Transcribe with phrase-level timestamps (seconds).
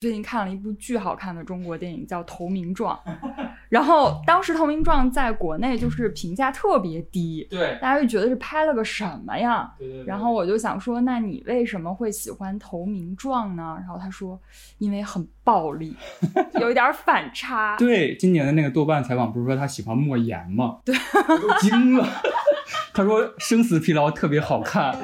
[0.00, 2.96] 最近看了一部巨好看的中国电影，叫《投名状》，
[3.68, 9.72] 然后当时《投名状》在国内就是评价特别低，对，大家就觉得是拍了个什么呀？
[9.76, 13.76] 对对然后我就想说，那你为什么会喜欢《投名状》呢？
[13.80, 14.40] 然后他说，
[14.78, 15.96] 因为很暴力，
[16.60, 17.76] 有一点反差。
[17.76, 20.78] 对，今年的那个豆瓣采访不是说他喜欢莫言吗？
[20.84, 20.94] 对，
[21.28, 22.08] 我都惊了。
[22.94, 24.96] 他说《生死疲劳》特别好看。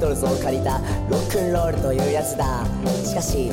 [0.00, 0.78] トルズを借りた
[1.10, 2.64] ロックンロールというやつだ
[3.04, 3.50] しかし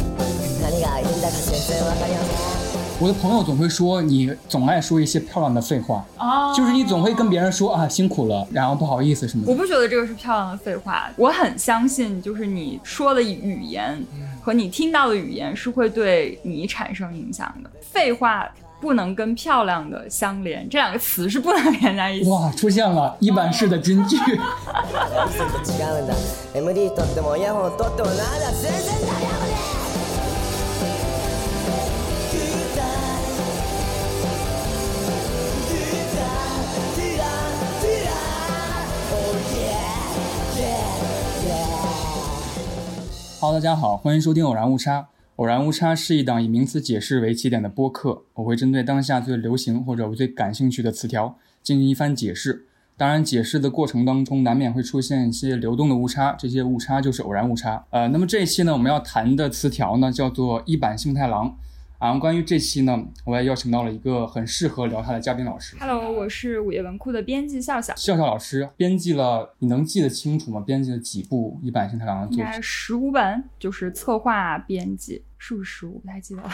[0.62, 2.64] 何がいいんだか全然わかりません
[3.02, 9.52] 我的朋友总会说你总爱说一些漂亮的废话，哦就是你总会跟别人说啊辛苦了，然后不好意思什么的。
[9.52, 14.02] 我不觉得这个是漂亮的废话，我很相信，就是你说的语言
[14.42, 17.70] 和你听到的语言是会对你产生影响的。
[17.82, 18.50] 废话
[18.82, 22.30] 不能跟漂亮的相连，这两个词是不能连在一起。
[22.30, 24.18] 哇，出现了一版式的金句。
[24.18, 24.30] 違
[25.86, 26.14] うんだ
[26.54, 29.54] MD 取ってもイヤホン取ってもなんだ全然ダメだね
[43.40, 45.08] 哈喽，大家好，欢迎收听偶然误差。
[45.39, 52.67] 偶然误差是一档以名词解释为起点的播客，我会针对当下最流行或者我最感兴趣的词条进行一番解释。
[52.97, 57.87] 当然，解释的过程当中难免会出现一些流动的误差，这些误差就是偶然误差。
[57.91, 61.57] 呃，那么这一期呢，我们要谈的词条呢叫做一版幸太郎。
[61.99, 65.77] 啊，关于这期呢，我也邀请到了一个很适合聊他的嘉宾老师。
[65.81, 70.61] Hello，我是午夜文库的编辑笑笑，笑笑老师编辑了，你能记得清楚吗？
[70.61, 72.39] 编辑了几部一版幸太郎的作品？
[72.39, 75.99] 应该十五本，就是策划编辑，是不是十五？
[76.01, 76.51] 不太记得了，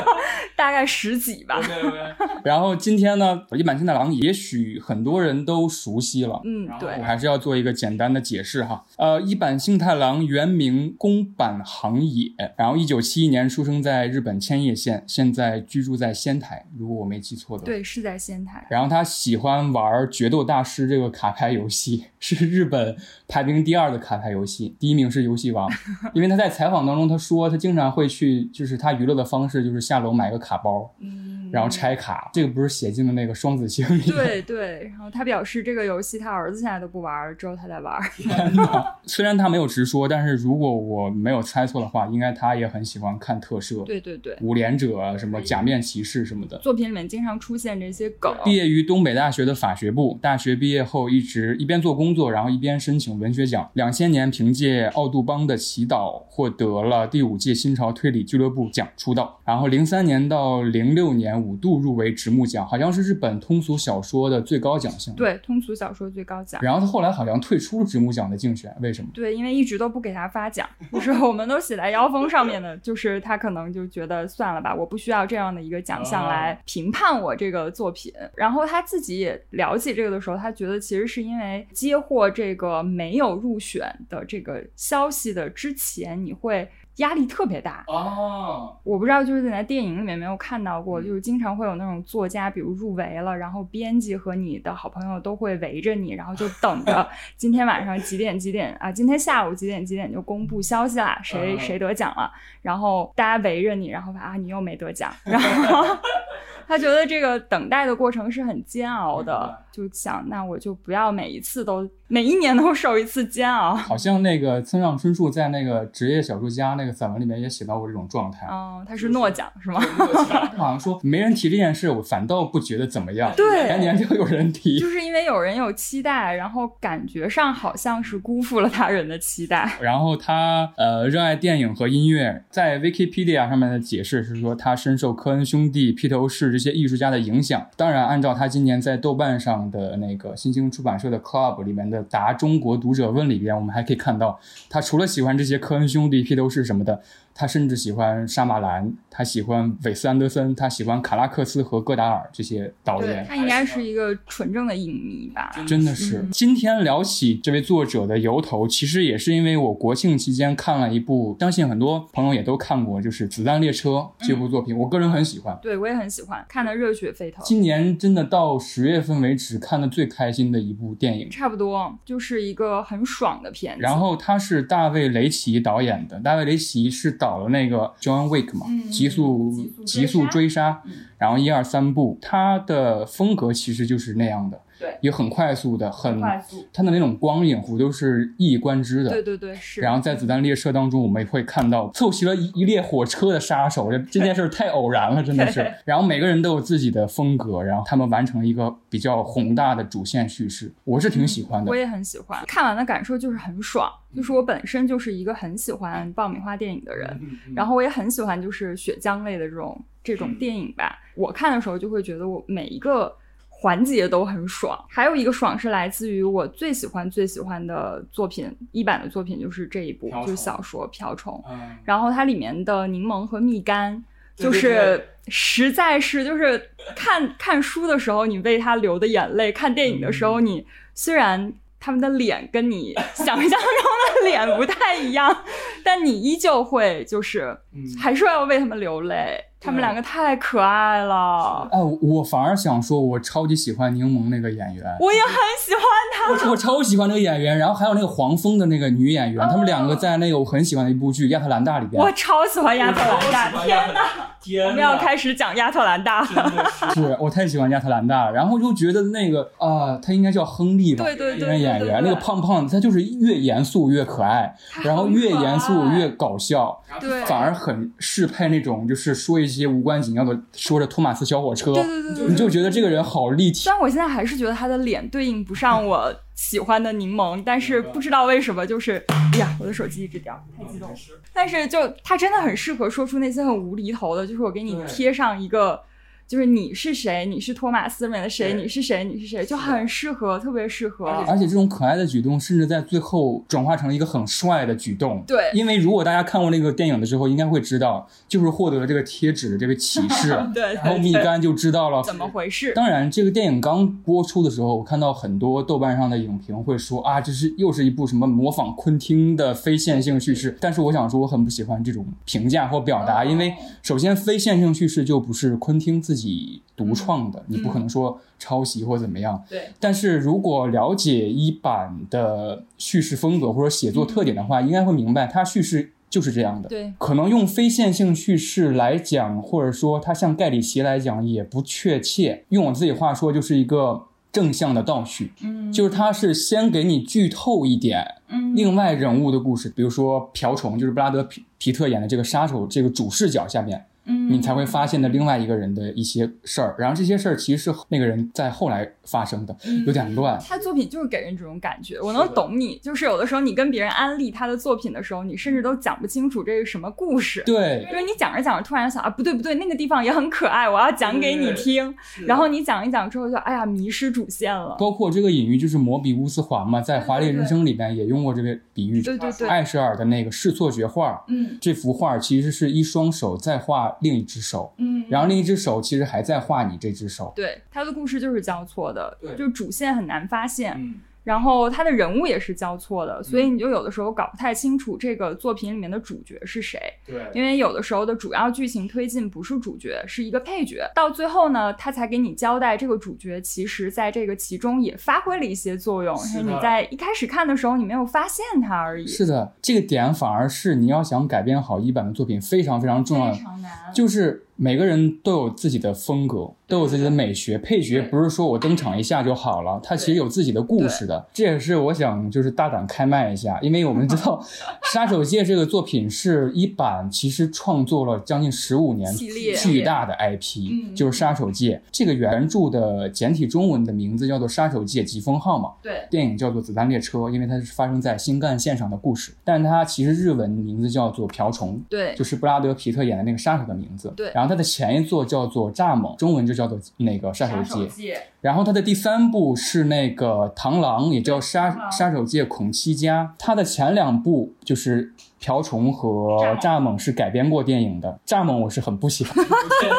[0.54, 1.60] 大概十几吧。
[1.60, 2.14] 对对对
[2.44, 8.84] 然后今天呢，一版幸太郎也许很多人都熟悉了，嗯，对我，还是要做一个简单的解释哈。
[8.98, 17.66] 呃，一坂幸太郎原名宫坂行野，然后一九七一年出生在日本千叶县，现在居住在仙台，如果我没记错的话。
[17.66, 18.66] 对，是在仙台。
[18.70, 25.68] 然后他喜欢玩《决斗大师》这个卡牌游戏， 是日本排名第二的卡牌游戏，第一名是游戏王。
[26.14, 32.30] 因为他在采访当中他说，他经常会去，就是他娱乐的方式就是下楼买个卡包，嗯，然后拆卡。
[32.32, 34.02] 这个不是写进了那个双子星里。
[34.10, 38.00] 对对，然后他表示这个游戏他儿子现在都不玩儿，只有他在玩。
[38.16, 38.96] 天哪！
[39.04, 46.58] 虽然他没有直说，但是如果我没有猜错的话，应该他也很喜欢看特摄，对对对，五连者啊，什么假面骑士什么的。
[46.58, 48.34] 作品里面经常出现这些梗。
[48.44, 53.70] 毕业于东北大学的法学部，大学毕业后一直一边做工作，然后一边申请文学奖。
[53.74, 59.40] 两千年凭借《奥杜邦的祈祷》获得了第五届新潮推理俱乐部奖出道。
[59.44, 65.14] 然后零三年到零六年五度入围直木奖，好像是日本通俗小说的最高奖项。。
[65.14, 66.60] 对，通俗小说最高奖。
[66.62, 69.08] 然后他后来好像退出了直木奖的竞选，为什么？
[69.14, 78.12] 对，因为一直都不给他发奖，就是我们都写在腰封上面的，就是他可能就觉得算了吧，我不需要这样的一个奖项来评判我这个作品。
[78.34, 87.84] 然后他自己也了解这个的时候，他觉得其实是因为接获这个没有入选的这个消息的之前，你会压力特别大。
[87.86, 101.60] 哦，我不知道，就是在电影里面没有看到过，就是经常会有那种作家，比如入围了，然后编辑和你的好朋友都会围着你，然后就等着 今天晚上几点几点啊，今天下午几点几点就公布消息啦，谁嗯。
[101.60, 102.30] 谁得奖了，
[102.62, 105.84] 然后大家围着你，然后啊你又没得奖，然后
[106.68, 113.74] 他觉得这个等待的过程是很煎熬的，就想那我就不要每一次都每一年都受一次煎熬。
[113.74, 118.46] 好像那个村上春树在那个职业小说家那个散文里面也写到过这种状态。
[118.46, 119.80] 哦，他是诺奖是吗？
[120.28, 123.32] 他 好像说没人提这件事，我反倒不觉得怎么样。
[123.36, 124.88] 对年年就有人提就。
[124.88, 129.70] 是因为有人有期待，然后感觉上好像是辜负了他人的期待。
[129.82, 137.66] 然后他呃热爱电影和音乐，在 Wikipedia 上面的解释是说他深受科恩兄弟、披头士这些艺术家的影响。
[137.76, 144.38] 当然，按照他今年在豆瓣上的那个新兴出版社的 Club 里面的答中国读者问里边，我们还可以看到，
[144.68, 147.00] 他除了喜欢这些科恩兄弟、披头士什么的，
[147.38, 153.26] 他甚至喜欢沙马兰，他喜欢韦斯安德森，他喜欢卡拉克斯和戈达尔这些导对演。
[153.28, 155.52] 他应该是一个纯正的影迷吧？
[155.66, 163.90] 真的是，嗯今天聊起这位作者的由头，其实也是因为我国庆期间看了一部，相信很多朋友也都看过，就是《子弹列车》
[164.26, 165.58] 这部作品，我个人很喜欢。
[165.60, 167.44] 对我也很喜欢，看的热血沸腾。
[167.44, 171.28] 今年真的到十月份为止看的最开心的一部电影。
[171.28, 173.82] 差不多就是一个很爽的片子。
[173.82, 179.52] 然后他是大卫雷奇导演的，大卫雷奇是导了那个 John Wick 嘛，嗯极速
[179.84, 180.92] 极速追杀追杀，嗯。
[181.18, 189.10] 然后一二三部，他的风格其实就是那样的，对也很快速的，很快速，它的那种光影弧都是一以贯之的。
[189.10, 189.80] 对对对，是。
[189.80, 195.66] 然后在子弹列车当中，我们也会看到凑齐了一一列火车的杀手，这这件事儿太偶然了，真的是。
[195.84, 201.76] 然后每个人都有自己的风格，然后他们完成了一个比较宏大的主线叙事，我是挺喜欢的我。
[201.76, 203.90] 也很喜欢，看完的感受就是很爽。
[204.14, 210.98] 就是我本身就是一个很喜欢爆米花电影的人，嗯然后我也很喜欢就是血浆类的这种这种电影吧。
[211.14, 213.14] 我看的时候就会觉得我每一个
[213.58, 214.78] 环节都很爽。
[214.88, 221.42] 还有一个爽是来自于我最喜欢最喜欢的作品，一版的作品就是这一部，就是小说《瓢虫》。
[221.50, 224.00] 嗯然后它里面的柠檬和蜜柑，
[224.36, 235.44] 就是实在是就是看看书的时候你为他流的眼泪，看电影的时嗯候你虽然他们的脸跟你想象中的脸不太一样，
[235.82, 239.42] 但你依旧会就是嗯还是要为他们流泪。
[239.66, 245.82] 他们两个太可爱了，哎，我反而想说，我超级喜欢柠檬那个演员，我也很喜欢
[246.14, 246.46] 他。
[246.46, 254.00] 我我超喜欢那个演员，然后还有那个黄蜂的那个女演员，他们两个在那个我很喜欢的一部剧《亚特兰大》里边，我超喜欢亚特兰大，天哪！
[254.40, 256.20] 天我们要开始讲亚特兰大。
[256.20, 256.52] 了。
[256.94, 257.16] 是。
[257.18, 264.54] 我太喜欢亚特兰大了，然后就觉得那个啊、他应该叫亨利吧，对对对那个演员，那个胖胖的，他就是越严肃越可爱，
[264.84, 267.24] 然后越严肃越搞笑，对。
[267.24, 273.72] 反而很适配那种就是说一些无关紧要的，说着托马斯小火车，对对对对你就觉得这个人好立体虽。
[273.72, 280.96] 然我现在还是觉得他的脸对应不上我喜欢的柠檬，但是不知道为什么，就是哎呀，我的手机一直掉，太激动了。
[281.32, 285.80] 但是就他真的很适合说出那些很无厘头的，就是我给你贴上一个。
[286.28, 287.24] 就是你是谁？
[287.26, 288.54] 你是托马斯里面的谁？
[288.54, 289.04] 你是谁？
[289.04, 289.44] 你是谁？
[289.44, 291.06] 就很适合，特别适合。
[291.06, 295.22] 而且这种可爱的举动，甚至在最后转化成了一个很帅的举动。
[295.24, 302.72] 对因为如果大家看过那个电影的时候，应该会知道，就是获得了这个贴纸的这个启示， 对然后蜜对柑就知道了怎么回事？
[302.74, 310.56] 当然，这个电影刚播出的时候，我看到很多豆瓣上的影评会说啊，这是又是一部什么模仿昆汀的非线性叙事。
[310.60, 319.40] 但是我想说，我很不喜欢这种评价或表达，因为首先非线性叙事就不是昆汀自己独创的，你不可能说抄袭或怎么样。
[319.48, 326.68] 对，但是如果了解一版的叙事风格或者写作特点的话，应该会明白它叙事就是这样的。
[326.68, 332.44] 对，可能用非线性叙事来讲，或者说它像盖里奇来讲也不确切。
[332.48, 349.56] 用我自己话说，就是一个正向的倒叙，嗯就是它是先给你剧透一点嗯另外人物的故事，比如说瓢虫，就是布拉德皮皮特演的这个杀手这个主视角下面，嗯你才会发现的另外一个人的一些事儿，然后这些事儿其实是那个人在后来发生的，
[349.86, 350.38] 有点乱。
[350.40, 352.78] 他作品就是给人这种感觉，我能懂你。
[352.78, 357.42] 就是有的时候你跟别人安利他的作品的时候，你甚至都讲不清楚这是什么故事。
[357.46, 361.94] 对，就是你讲着讲着，突然想啊，不对不对，那个地方也很可爱，我要讲给你听。
[362.26, 364.76] 然后你讲一讲之后就，哎呀，迷失主线了。
[364.78, 369.02] 包括这个隐喻就是摩比乌斯环嘛，在《华丽人生》里边也用过这个比喻。
[369.02, 377.32] 对对对，艾舍尔的那个视错觉画，嗯这幅画其实是一双手在画另一只手，嗯，然后另一只手其实还在画你这只手。
[377.36, 380.74] 对他的故事就是交错的，对就主线很难发现。
[380.76, 407.58] 嗯，然后他的人物也是交错的，所以你就有的时候搞不太清楚这个作品里面的主角是谁，对，因为有的时候的主要剧情推进不是主角，是一个配角，到最后呢，他才给你交代这个主角其实在这个其中也发挥了一些作用，是你在一开始看的时候你没有发现他而已，是的，这个点反而是你要想改编好一版的作品非常非常重要的，非常难，就是每个人都有自己的风格，都有自己的美学。
[407.58, 411.26] 配角不是说我登场一下就好了，他其实有自己的故事的。
[411.32, 414.42] 这也是我想就是大胆开麦一下，因为我们知道
[414.92, 425.72] 《杀手界》这个作品是一版其实创作了将近十五年巨大的 IP，嗯就是《杀手界》这个原著的简体中文的名字叫做《杀手界疾风号》嘛。
[425.82, 434.12] 对，电影叫做《子弹列车》，因为它是发生在新干线上的故事，但是它其实日文名字叫做《瓢虫》，对，就是布拉德皮特演的那个杀手的名字。
[434.16, 438.14] 对然后他的前一座叫做《蚱蜢》，中文就叫做那个《杀手界》。
[438.40, 443.34] 然后它的第三部是那个螳螂，也叫杀杀手界孔七家。
[443.38, 448.18] 它的前两部就是瓢虫和蚱蜢是改编过电影的。
[448.26, 449.44] 蚱蜢我是很不喜欢，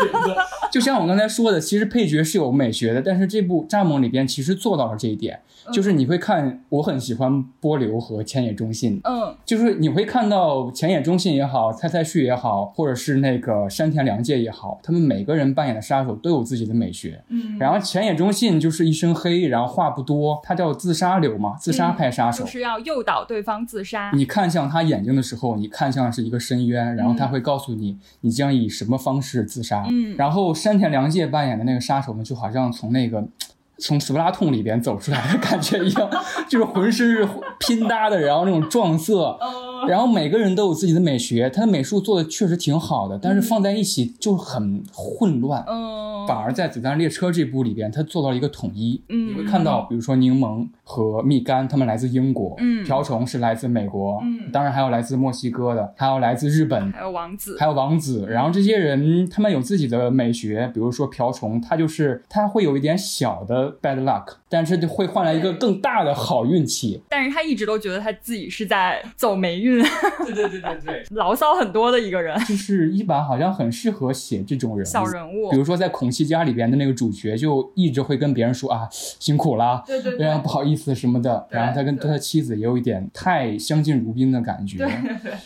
[0.72, 5.40] 就像我刚才说的，其实配角是有美学的，但是这部蚱蜢里边其实做到了这一点，
[5.72, 17.24] 就是你会看，我很喜欢波流和千野忠信，嗯就是你会看到浅野忠信也好，蔡蔡旭也好，或者是那个山田凉介也好，他们每个人扮演的杀手都有自己的美学。
[17.30, 22.44] 嗯，然后浅野忠信就是一身黑，然后话不多，他叫自杀流嘛，自杀派杀手。
[22.44, 24.12] 就是要诱导对方自杀。
[24.14, 29.86] 你看向他眼睛的时候，你看向是一个深渊，然后他会告诉你你将以什么方式自杀。
[29.90, 33.28] 嗯然后山田凉介扮演的那个杀手呢，就好像从那个
[33.80, 36.10] 从斯普拉痛里边走出来的感觉一样，
[36.50, 37.28] 就是浑身是
[37.60, 39.38] 拼搭的，然后那种撞色，
[39.88, 45.64] 然后每个人都有自己的美学，他的美术做的确实挺好的，但是放在一起就很混乱。
[45.68, 49.00] 嗯，反而在《子弹列车》这部里边，他做到了一个统一。
[49.10, 52.84] 嗯你会看到，比如说柠檬和蜜柑，他们来自英国；嗯。
[52.86, 54.50] 瓢虫是来自美国，嗯。
[54.52, 57.58] 当然还有来自墨西哥的，还有来自日本，还有王子。
[57.60, 58.26] 还，有王子。
[58.30, 67.02] 然后这些人他们有自己的美学，比如说瓢虫，他就是他会有一点小的 bad luck，但是就会换来一个更大的好运气。
[67.10, 69.84] 但是他一直都觉得他自己是在走霉运，
[70.26, 75.52] 对对对对对， 牢骚很多的一个人，就是一版好像很适合写这种人物小人物。
[75.52, 75.58] 比。
[75.58, 81.48] 如说在《孔隙家》里边的那个主角，就一直会跟别人说啊辛苦啦，对对非常不好意思什么的。
[81.50, 84.78] 然后他跟对他妻子也有一点太相敬如宾的感觉。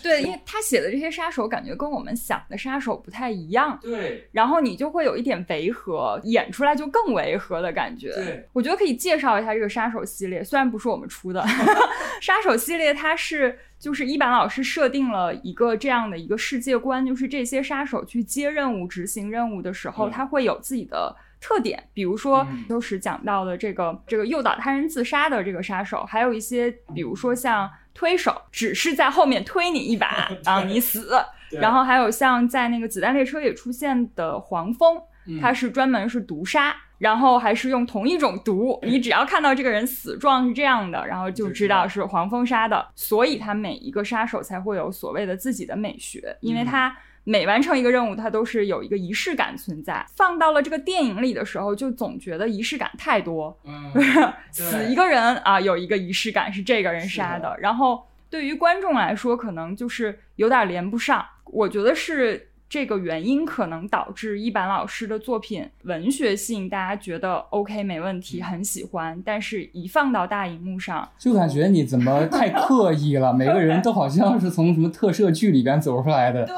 [0.03, 8.11] 对， 因为他写的这些杀手，感觉跟我们想的杀手不太一样，对然后你就会有一点违和，演出来就更违和的感觉。
[8.13, 11.43] 对，我觉得可以介绍一下这个杀手系列，虽然不是我们出的，
[12.21, 21.15] 杀手系列它是就是一板老师设定了一个这样的一个世界观，就是这些杀手去接任务、执行任务的时候，嗯他会有自己的。
[21.41, 22.63] 特点，比如说嗯。
[22.69, 31.13] 就是讲到的这个这个诱导他人自杀的这个杀手，还有一些比如说像推手，只是在后面推你一把 让你死，
[31.59, 35.01] 然后还有像在那个子弹列车里出现的黄蜂，
[35.41, 46.95] 它是专门是毒杀，然后还是用同一种毒，你只要看到这个人死状是这样的，然后就知道是黄蜂杀的，所以他每一个杀手才会有所谓的自己的美学，因为他。
[47.23, 50.05] 每完成一个任务，它都是有一个仪式感存在。
[50.15, 53.91] 放到了这个电影里的时候，就总觉得仪式感太多，嗯，
[54.51, 61.25] 死一个人啊，有一个仪式感是这个人杀是的，然后对于观众来说，可能就是有点连不上。
[61.45, 76.45] 我觉得是这个原因，可能导致一板老师的作品文学性大家觉得 OK 没问题，很喜欢，但是一放到大荧幕上，就感觉你怎么太刻意了， 每个人都好像是从什么特摄剧里边走出来的。
[76.45, 76.55] 对，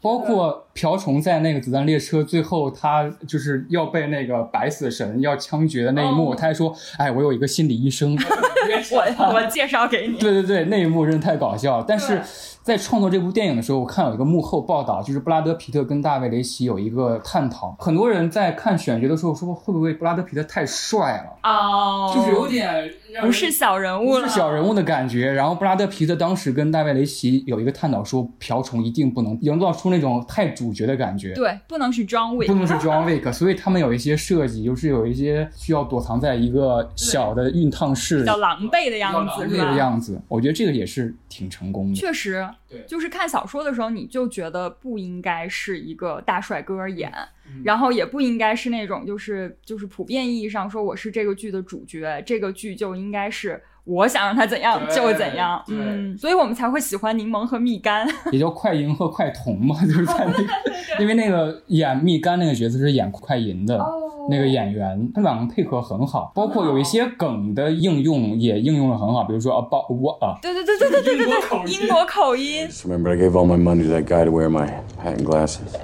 [0.00, 8.16] 包括瓢虫在那个子弹列车最后，他就是要被那个白死神要枪决的那一幕，哦他还说：“哎，我有一个心理医生。”
[8.92, 11.84] 我我介绍给你，对对对，那一幕真的太搞笑了。
[11.86, 12.20] 但是
[12.62, 17.74] 在创作这部电影的时候，我看有一个幕后报道，就是布拉德皮特跟大卫雷奇有一个探讨。
[17.78, 25.32] 很多人在看选角的时候说，会不会布拉德皮特太帅了，哦，就是有点不是小人物是小人物的感觉。
[25.32, 31.32] 然后布拉德皮特当时跟大卫雷奇有一个探讨说，瓢虫一定不能营造出那种太主角的感觉。
[31.34, 39.64] 对，不能是 John 不 Wick，能是 John Wick，所以他们有一些设计，就是有一些需要躲藏在一个小的熨烫室比较狼狈的样子，是吧？
[39.64, 41.94] 那个样子，我觉得这个也是挺成功的。
[41.94, 47.12] 确实对，就是看小说的时候，你就觉得不应该是一个大帅哥演，
[47.46, 58.07] 嗯然后也不应该是那种就是就是普遍意义上说我是这个剧的主角，这个剧就应该是我想让他怎样对就怎样，对嗯，所以我们才会喜欢柠檬和蜜柑。
[58.31, 60.43] 也叫快银和快铜嘛， 就是在那个，
[60.99, 63.77] 因为那个演蜜柑那个角色是演快银的。
[63.77, 72.67] 哦那个演员，他们两个配合很好，包括有一些梗的应用也应用的很好，比如说 about what 啊，对对对对对对对对，英国口音。
[72.67, 74.65] Just remember, I gave all my money to that guy to wear my
[74.97, 75.75] hat and glasses.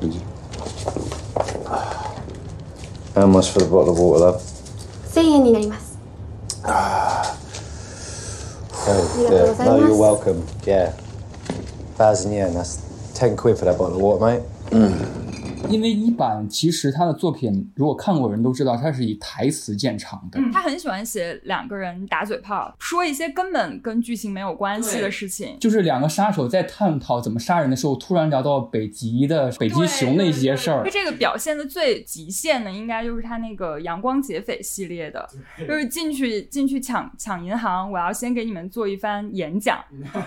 [0.00, 0.20] Did you?
[3.14, 4.40] How much for the bottle of water, love?
[5.12, 5.87] 1000円になります。
[6.65, 7.37] Oh,
[9.17, 9.43] Yeah, yeah.
[9.49, 10.45] was I No, you're welcome.
[10.65, 10.91] Yeah.
[11.95, 14.43] Thousand yen, that's ten quid for that bottle of water, mate.
[15.67, 20.39] 因为一版其实他的作品，如果看过的人都知道，他是以台词见长的。
[20.53, 25.57] 他很喜欢写两个人打嘴炮，说一些根本跟剧情没有关系的事情。
[25.59, 30.89] 就是两个杀手在探讨怎么杀人的时候，突然聊到北极的北极熊的一些事儿就。
[30.91, 35.27] 这个表现的最极限的，应该就是他那个阳光劫匪系列的，
[35.67, 39.77] 就是进去进去抢抢银行，我要先给你们做一番演讲，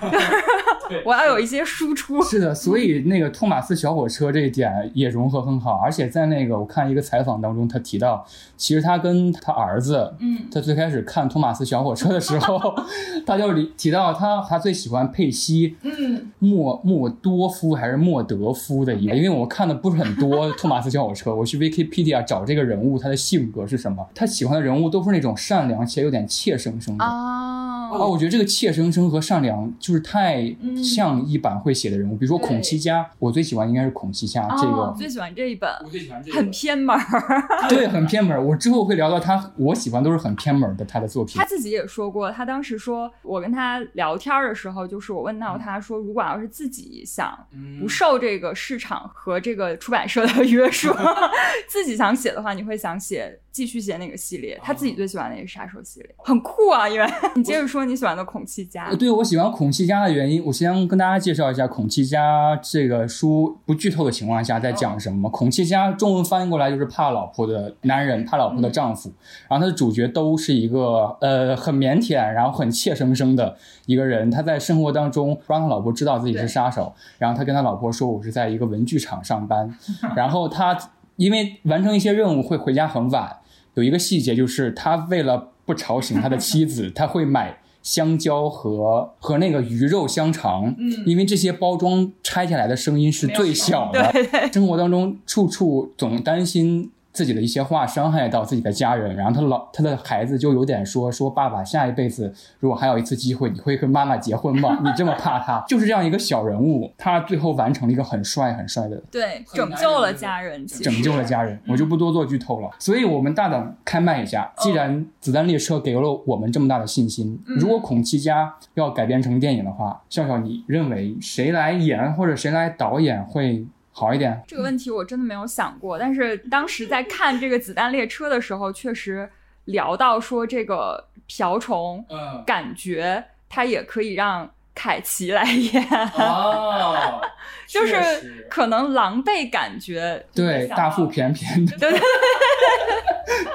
[1.04, 2.22] 我要有一些输出。
[2.22, 8.26] 是的，所以那个托马斯小火车这一点也融合很好，而且在那个我看一个采访当中，他提到，
[8.56, 12.58] 其实他跟他儿子，嗯，他最开始看托马斯小火车的时候，
[13.24, 27.04] 他就提提到他他最喜欢佩西，嗯，莫莫多夫还是莫德夫的一个，因为我看的不是很多托马斯小火车，我去 Wikipedia 找这个人物他的性格是什么，他喜欢的人物都是那种善良且有点怯生生的。
[27.04, 30.52] 啊，啊，我觉得这个怯生生和善良就是太
[30.82, 37.69] 像一版会写的人物，比如说孔七家，我最喜欢应该是孔七家这个，喜欢这一本，最喜欢这很偏门儿。
[37.69, 38.42] 对，很偏门儿。
[38.42, 41.45] 我之后会聊到他，我喜欢都是很偏门儿的他的作品他。
[41.45, 47.38] 自己也说过，他当时说，我跟他聊天儿的时候，就是我问到他说，如果要是自己想
[47.78, 50.92] 不受这个市场和这个出版社的约束，
[51.69, 54.59] 自己想写的话，你会想写继续写那个系列？
[54.62, 56.88] 他自己最喜欢的也是杀手系列，很酷啊！
[56.88, 57.06] 因为
[57.37, 65.28] 你接着说你喜欢的孔七家呃，对我喜欢孔七家的原因，我先跟大家介绍一下孔七家这个书，不剧透的情况下在讲什么。
[65.28, 69.12] 孔七家中文翻译过来就是怕老婆的男人，怕老婆的丈夫。
[69.49, 73.54] 然后他的主角都是一个呃很腼腆，然后很怯生生的
[73.85, 74.30] 一个人。
[74.30, 79.76] 他在生活当中不让他老婆知道自己是杀手，然后他跟他老婆说我是在一个文具厂上班，
[80.16, 80.76] 然后他
[81.16, 83.37] 因为完成一些任务会回家很晚。
[83.74, 94.10] 有一个细节就是他为了不吵醒他的妻子， 他会买香蕉和和那个鱼肉香肠，嗯，因为这些包装拆下来的声音是最小的。
[94.12, 104.78] 对对生活当中处处总担心自己的一些话伤害到自己的家人，然后他老他的孩子就有点说说爸爸，下一辈子如果还有一次机会，你会跟妈妈结婚吗？
[104.83, 112.71] 你这么怕他， 就是这样一个小人物，他最后完成了一个很帅很帅的对，拯救了家人，拯救了家人，我就不多做剧透了。
[112.78, 124.42] 所以，我们大胆开麦一下，既然《子弹列车》给了我们这么大的信心，如果孔七家要改编成电影的话，笑笑，你认为谁来演或者谁来导演会好一点？
[124.49, 129.30] 这个问题我真的没有想过，但是当时在看这个《子弹列车》的时候，确实
[129.66, 137.20] 聊到说这个瓢虫，嗯，感觉它也可以让凯奇来演，哦，
[137.68, 142.00] 就是可能狼狈感觉，对大腹便便的，对对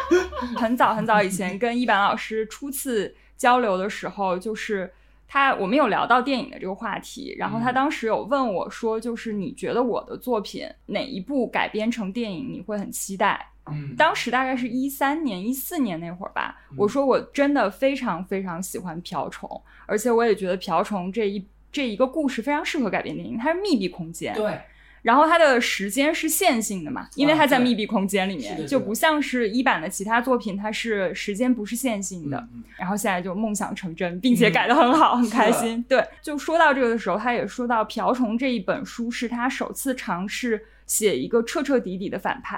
[0.09, 0.19] 对，
[0.55, 4.93] 很早很早以前跟一板老师初次交流的时候，就是
[5.27, 13.45] 他我们有聊到电影的这个话题，然后他当时有问我说，就是你觉得我的作品哪一部改编成电影你会很期待？
[13.69, 13.93] 嗯。
[13.97, 24.59] 当时大概是一三年、一四年那会儿吧，我说我真的非常非常喜欢瓢虫，而且我也觉得瓢虫这一这一个故事非常适合改编电影，它是密闭空间，对，
[25.07, 32.37] 然后它的时间是线性的嘛，因为它在密闭空间里面，就不像是一版的其他作品，它是时间不是线性的。
[32.53, 35.81] 嗯然后现在就梦想成真，并且改得很好，很开心。
[35.87, 42.57] 对，就说到这个的时候，他也说到《瓢虫》这一本书是他首次尝试写一个彻彻底底的反派。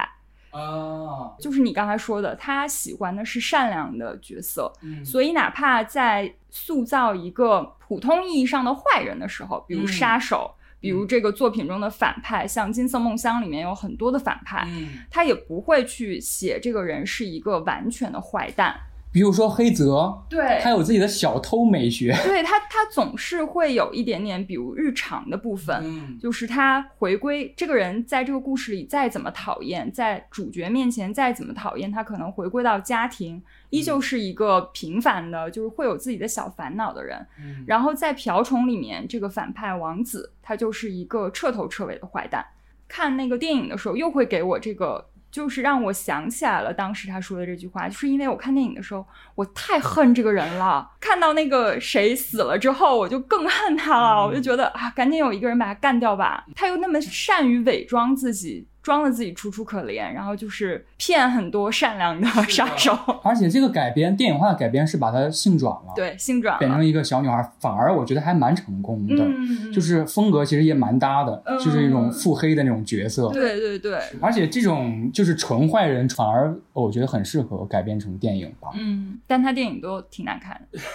[0.50, 18.74] 啊，就是你刚才说的，他喜欢的是善良的角色，嗯所以哪怕在塑造一个普通意义上的坏人的时候，比如嗯杀手，比如这个作品中的反派，像《金色梦乡》里面有很多的反派，嗯，他也不会去写这个人是一个完全的坏蛋。
[19.12, 37.18] 比如说黑泽，对他有自己的小偷美学，对他，他总是会有一点点，比如日常的部分，嗯就是他回归这个人在这个故事里再怎么讨厌，在主角面前再怎么讨厌，他可能回归到家庭，依旧是一个平凡的，就是会有自己的小烦恼的人。
[37.40, 42.46] 嗯然后在瓢虫里面，这个反派王子他就是一个彻头彻尾的坏蛋。
[42.86, 45.09] 看那个电影的时候，又会给我这个。
[45.30, 50.90] 就是让我想起来了，当时他说的这句话，就是因为我看电影的时候，我太恨这个人了。
[51.00, 54.26] 看到那个谁死了之后，我就更恨他了。
[54.26, 56.44] 我就觉得啊，赶紧有一个人把他干掉吧。
[56.54, 62.96] 他又那么善于伪装自己，装的自己楚楚可怜，然后就是骗很多善良的杀手。
[63.22, 66.58] 而且这个改编电影化的改编是把它性转了，，对，性转了。
[66.58, 78.70] 变成一个小女孩，反而我觉得还蛮成功的，嗯，就是风格其实也蛮搭的，嗯就是一种腹黑的那种角色，对对对，而且这种就是纯坏人，反而我觉得很适合改编成电影吧。
[78.74, 80.78] 嗯，但他电影都挺难看的。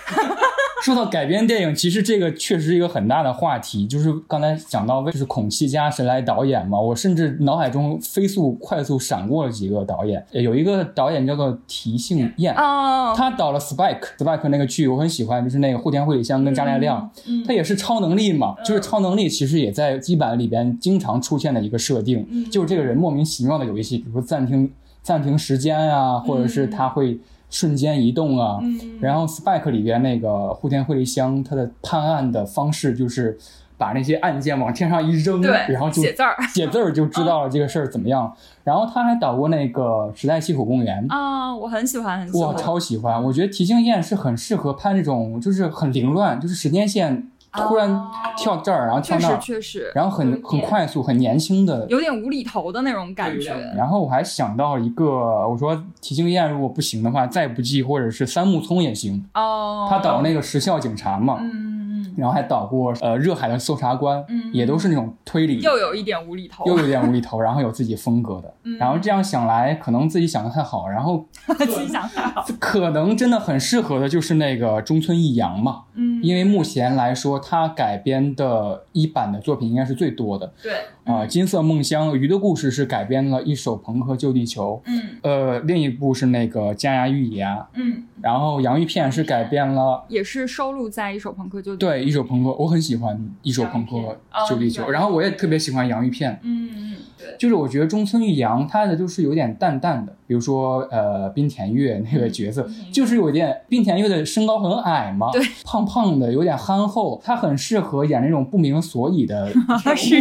[0.83, 3.87] 说到改编电影，其实这个确实是一个很大的话题。
[3.87, 6.79] 就是刚才讲到，就是孔七家谁来导演嘛？
[6.79, 24.71] 我甚至脑海中飞速、快速闪过了几个导演，有一个导演叫做提幸彦，哦，他导了《Spike》，Spike 那个剧我很喜欢，就是那个户田惠里香跟加奈亮，嗯他也是超能力嘛，就是超能力其实也在基版里边经常出现的一个设定，嗯就是这个人莫名其妙的有一些，比如说暂停
[25.01, 27.19] 暂停时间啊，或者是他会
[27.49, 28.79] 瞬间移动啊，嗯。
[28.99, 33.37] 然后《Spike》里边那个户田惠梨香，他的判案的方式就是
[33.77, 38.33] 把那些按键往天上一扔，对然后就写字儿写字儿就知道了这个事儿怎么样。
[38.63, 39.81] 然后他还导过那个
[40.19, 41.07] 《时代西口公园》。
[41.13, 42.55] 啊，我很喜欢，很喜欢，我。
[42.55, 43.23] 超喜欢！
[43.23, 48.01] 我觉得提兴彦是很适合拍那种，就是很凌乱，就是时间线突然
[48.35, 51.85] 跳这儿，然后跳哦确实那儿，确实，然后很很快速、很年轻的。
[51.89, 53.53] 有点无厘头的那种感觉。
[53.75, 55.05] 然后我还想到一个，
[55.47, 59.23] 我说提兴彦如果不行的话，再不济或者是三木聪也行。
[59.35, 62.13] 哦，他导那个《时效警察》嘛，嗯嗯。
[62.17, 64.53] 然后还导过呃热海的搜查官，嗯。
[64.53, 68.53] 也都是那种推理嗯，，又有一点无厘头，又有点无厘头，然后有自己风格的。
[68.63, 68.77] 嗯。
[68.77, 71.25] 然后这样想来，可能自己想的太好，然后
[71.57, 72.45] 自己想太好。
[72.59, 80.51] 可能真的很适合的就是那个中村义阳嘛，嗯，因为目前来说，他改编的一版的作品应该是最多的。
[80.61, 80.73] 对，
[81.05, 85.01] 啊、金色梦乡》《鱼的故事》是改编了一首《朋克旧地球》，嗯。
[85.21, 90.03] 呃，另一部是那个《加牙玉牙》，嗯，然后洋芋片是改编了。
[90.07, 94.17] 也是收录在一首朋克就对，一手朋克，我很喜欢一手朋克
[94.49, 110.19] 救地球，哦然后我也特别喜欢洋芋片，嗯嗯对，就是我觉得中村裕阳他的就是有点淡淡的，比如说呃滨田月那个角色，就是有点滨田月的身高很矮嘛，对，胖胖的，有点憨厚，他很适合演那种不明所以的是 是，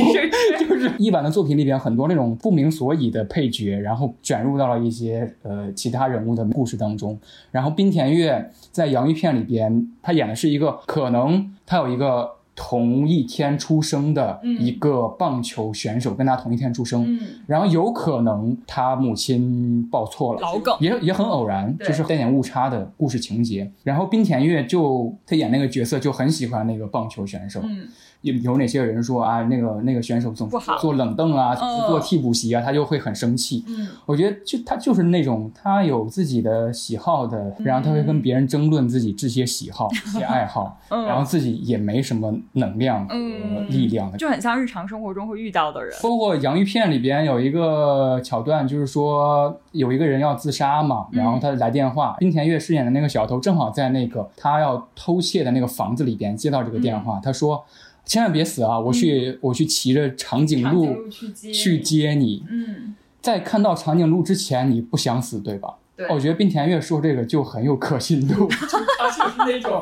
[0.68, 7.18] 就是一版的作品里边很多那种不明所以的配角，然后卷入到了一些呃其他人物的故事当中。
[7.50, 17.20] 然后滨田月在洋芋片里边，他演的是一个可能他有一个同一天出生的一个棒球选手，跟他同一天出生，嗯。
[17.46, 20.76] 然后有可能他母亲报错了，老梗。
[20.78, 23.70] 也也很偶然，就是带点误差的故事情节。
[23.82, 27.88] 然后滨田月就他演那个角色就很喜欢那个棒球选手，嗯
[28.24, 33.62] 有有哪些人说啊，那个那个选手总不好坐冷凳啊，嗯坐替补席啊，他就会很生气。
[33.68, 44.16] 嗯我觉得就他就是那种他有自己的喜好的，然后他会跟别人争论自己这些喜好、这些爱好， 嗯然后自己也没什么能量和嗯力量的。
[44.16, 45.94] 就很像日常生活中会遇到的人。
[46.02, 57.62] 包括洋芋片里边有一个桥段，就是说有一个人要自杀嘛，然后他来电话，滨田月饰演的那个小偷正好在那个他要偷窃的那个房子里边接到这个电话，他说。
[58.04, 58.78] 千万别死啊！
[58.78, 62.44] 我去，我去骑着长颈鹿去接去接你。
[62.50, 65.74] 嗯，在看到长颈鹿之前，你不想死，对吧？
[65.96, 69.80] 对我觉得冰田月说这个就很有可信度， 就他就是那种，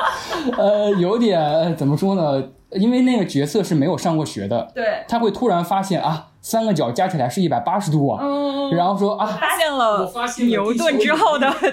[0.58, 2.50] 呃，有点呃怎么说呢？
[2.72, 11.72] 因为那个角色是没有上过学的，对，他会突然发现啊，三个角加起来是一百八十度啊，嗯，然后说啊，发现了我发现了牛顿之后的，对，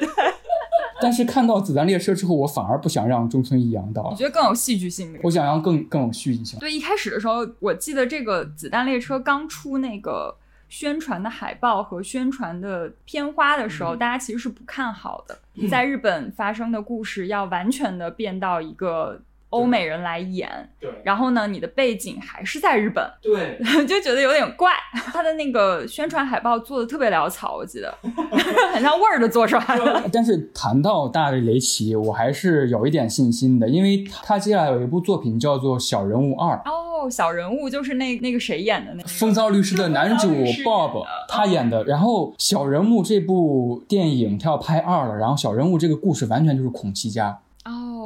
[1.02, 5.20] 但是看到子弹列车之后，我反而不想让中村一阳我到，觉得更有戏剧性的。
[5.24, 6.60] 我想让更更有戏剧性。
[6.60, 10.36] 对，一开始的时候，我记得这个子弹列车刚出那个
[10.68, 15.38] 宣传的海报和宣传的片花的时候，大家其实是不看好的。
[15.70, 20.90] 在日本发生的故事要完全的变到一个欧美人来演，对。
[21.04, 23.58] 然后呢，你的背景还是在日本，对，
[23.88, 24.72] 就觉得有点怪。
[25.12, 27.94] 他的那个宣传海报做的特别潦草，我记得。
[28.74, 30.04] 很像 Word 做出来的。
[30.14, 36.56] 但是谈到大卫雷奇，我还是有一点信心的，因为他接下来有一部作品叫做《小人物二》。
[36.70, 40.28] 哦，小人物就是那那个谁演的那个风骚律师的男主
[40.64, 47.40] Bob 他演的，然后《小人物》这部电影他要拍二了，然后《小人物》这个故事完全就是孔七家，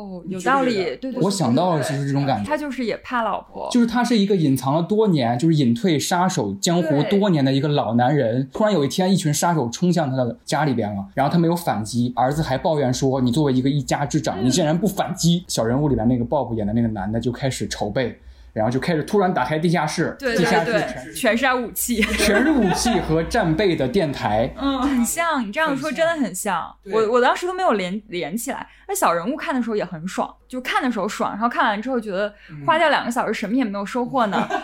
[0.04, 8.50] 哦，有道理，对对对，我想到的对就是这种感觉他就是也怕老婆，就是他是一个隐藏了多年，就是隐退杀手江湖多年的一个老男人。
[8.52, 18.20] 突然有一天，一群杀手冲向他的家里边了，然后他没有反击，儿子还抱怨说：“你作为一个一家之长，你竟然不反击。”小人物里边那个 Bob 演的那个男的就开始筹备，
[18.54, 20.72] 然后就开始突然打开地下室，对地下室
[21.16, 22.02] 全，全是武器。
[22.02, 24.54] 全是武器和战备的电台。
[24.58, 26.74] 嗯，很像，你这样说真的很像。
[26.84, 28.68] 对我我当时都没有连连起来。
[28.88, 34.48] 那小人物看的时候也很爽，就看的时候爽，然后看完之后觉得嗯花掉两个小时什么也没有收获呢。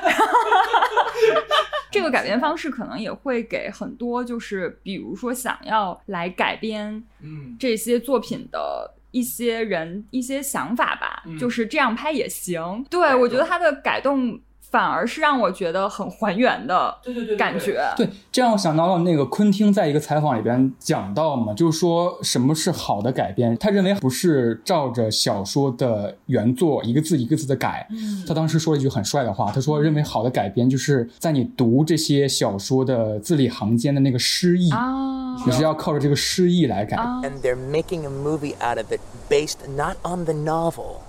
[1.91, 8.93] 这个改编方式可能也会给很多就是比如说想要来改编嗯，这些作品的。
[9.11, 12.85] 一些人一些想法吧，嗯就是这样拍也行。
[12.89, 14.39] 对我觉得他的改动
[14.71, 17.83] 反而是让我觉得很还原的对对对感觉。
[17.97, 27.87] 对，这让我想到了那个昆汀在一个采访里边讲到嘛，就是说什么是好的改编，他认为不是照着小说的原作一个字一个字的改。
[27.89, 36.95] 嗯他当时说了一句很帅的话，他说认为好的改编就是在你读这些小说的字里行间的那个诗意，啊你是要靠着这个诗意来改。
[36.97, 40.99] 啊 and they're making a movie out of it based not on the novel,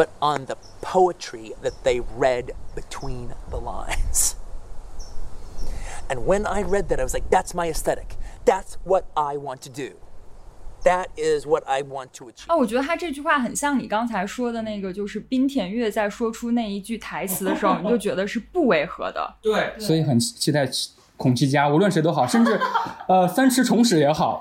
[0.00, 4.36] but on the poetry that they read between the lines.
[6.08, 8.16] And when I read that, I was like, that's my aesthetic.
[8.44, 9.96] That's what I want to do.
[10.84, 12.46] That is what I want to achieve.
[12.46, 19.34] 啊，我觉得他这句话很像你刚才说的那个，就是冰田月在说出那一句台词的时候，你就觉得是不违和的。
[19.42, 20.64] 对，所以很期待
[21.21, 22.59] 孔七家，无论谁都好，甚至
[23.07, 24.39] 呃三池崇史也好。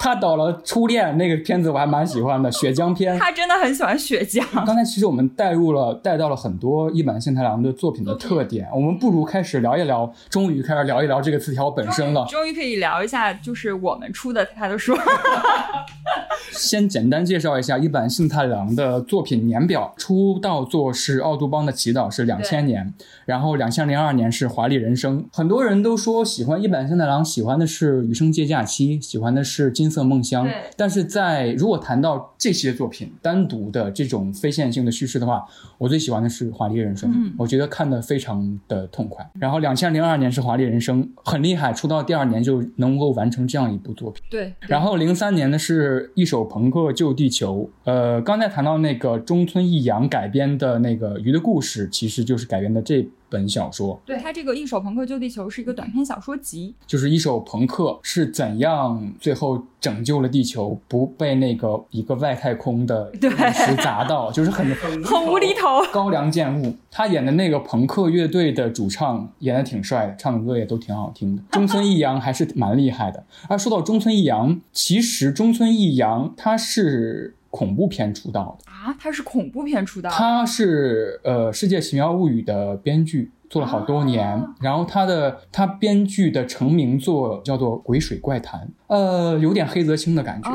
[0.00, 3.18] 他导了《初恋》那个片子，我还蛮喜欢的，血浆片。
[3.18, 4.42] 他真的很喜欢血浆。
[4.64, 8.66] 刚才其实我们带入了，带到了很多一坂幸太郎的作品的特点。
[8.74, 12.24] 我们不如开始聊一聊，终于开始聊一聊这个词条本身了。
[12.30, 14.96] 终于可以聊一下，就是我们出的他的书。
[16.50, 22.92] 先简单介绍一下一坂幸太郎的作品年表：出道作是《奥杜邦的祈祷》是两千年，
[23.26, 25.22] 然后两千零二年是《华丽人生》。
[25.32, 30.46] 很多人都说喜欢一坂幸太郎，喜欢的是《余生借假期》，喜欢的是《金色梦乡》。
[30.76, 35.44] 但是在如果谈到这些作品单独的这种非线性的叙事的话，
[35.78, 37.10] 我最喜欢的是《华丽人生》。
[37.12, 39.28] 嗯，我觉得看得非常的痛快。
[39.40, 44.22] 然后两千零二年是《华丽人生》，很厉害，出道第二年就能够完成这样一部作品。
[44.30, 44.52] 对。
[44.60, 46.42] 然后零三年的是一首。
[46.52, 53.98] 朋克救地球，呃，刚才谈到那个中村义阳改编的那个《鱼的故事》，其实就是改编的这本小说。
[54.04, 64.66] 对他这个《一手朋克救地球》是一个短篇小说集，就是一手朋克是怎样最后拯救了地球，不被那个一个外太空的 陨石砸到，就是很
[65.02, 65.82] 很无厘头。
[65.90, 71.42] 高良健悟他演的那个朋克乐队的主唱演的挺帅的，唱的歌也都挺好听的。
[71.50, 73.24] 中村义阳还是蛮厉害的。
[73.48, 80.08] 而说到中村义阳，其实中村义阳他是恐怖片出道的啊，他是恐怖片出道。
[80.08, 84.42] 他是呃《世界奇妙物语》的编剧，做了好多年。
[84.58, 90.50] 然后他的他编剧的成名作叫做《鬼水怪谈》，呃，有点黑泽清的感觉。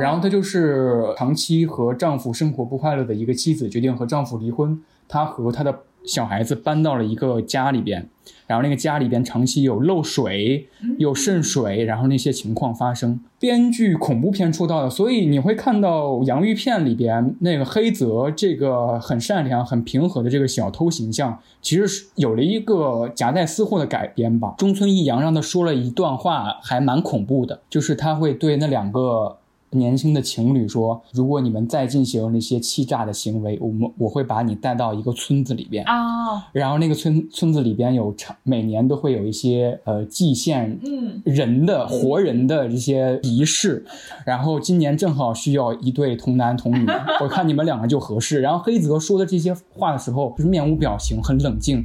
[0.00, 4.80] 然后他就是长期和丈夫生活不快乐的一个妻子，决定和丈夫离婚。
[5.06, 8.08] 她和她的小孩子搬到了一个家里边，
[8.46, 10.66] 然后那个家里边长期有漏水、
[10.96, 13.20] 有渗水，然后那些情况发生。
[13.38, 24.54] 编剧恐怖片出道的，所以你会看到洋芋片里边那个黑泽这个很善良、很平和的这个小偷形象，其实是有了一个夹带私货的改编吧。
[24.56, 29.36] 中村义阳让他说了一段话，还蛮恐怖的，就是他会对那两个。
[29.70, 36.48] 年轻的情侣说：“如果你们再进行那些欺诈的行为，我们我会把你带到一个村子里边啊。
[36.52, 40.78] 然后那个村村子里边有常每年都会有一些呃祭献
[41.24, 43.84] 人的活人的这些仪式。
[44.24, 46.86] 然后今年正好需要一对童男童女，
[47.22, 48.40] 我看你们两个就合适。
[48.40, 51.84] 然后黑泽说的这些话的时候，就是面无表情，很冷静。”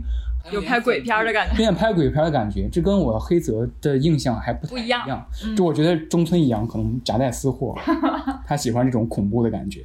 [0.52, 5.26] 有拍鬼片的感觉，有点拍鬼片的感觉，这跟我黑泽的印象还不太一样。
[5.56, 7.76] 就我觉得中村一阳可能夹带私货，
[8.46, 9.84] 他喜欢这种恐怖的感觉。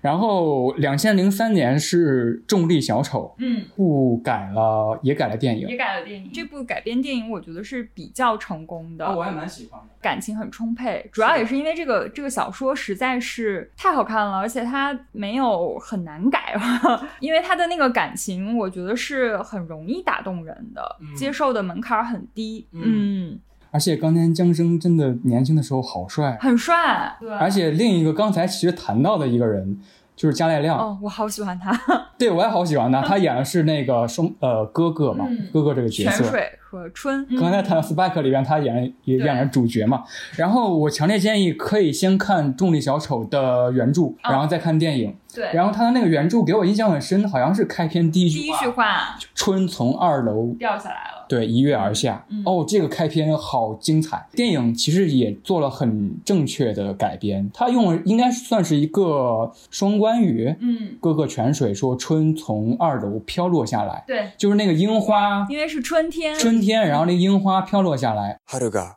[0.00, 6.30] 然后两千零三年是重力小丑，嗯，不改了，也改了电影，也改了电影。
[6.32, 11.08] 这部改编电影我觉得是比较成功的，我还蛮喜欢的，感情很充沛。
[11.12, 16.56] 主要也是因为这个这个小说实在是太好看了，而且它没有很难改，
[17.20, 19.99] 因为它的那个感情，我觉得是很容易。
[20.02, 22.66] 打动人的，接受的门槛很低。
[22.72, 23.38] 嗯，
[23.70, 27.16] 而且冈田将生真的年轻的时候好帅，很帅。
[27.20, 29.78] 对，而且另一个刚才其实谈到的一个人
[30.16, 30.78] 就是加濑亮。
[30.78, 31.78] 哦，我好喜欢他。
[32.18, 33.00] 对，我也好喜欢他。
[33.00, 36.22] 他演的是那个双呃哥哥嘛，哥哥这个角色。
[36.22, 37.26] 泉水和春。
[37.38, 40.04] 刚才谈到《Spike》里边，他演也演了主角嘛。
[40.36, 45.16] 然后我强烈建议可以先看《重力小丑》的原著，然后再看电影。
[45.33, 52.25] 对，然后他的那个原著给我印象很深，好像是开篇第一句话，春从二楼掉下来了，对，一跃而下。
[52.45, 54.27] 哦，这个开篇好精彩。
[54.31, 68.37] 电影其实也做了很正确的改编，他用了应该算是一个双关语，嗯，哥哥泉水说春从二楼飘落下来，对，就是那个樱花，因为是春天，春天，然后那樱花飘落下来。
[68.47, 68.95] 春が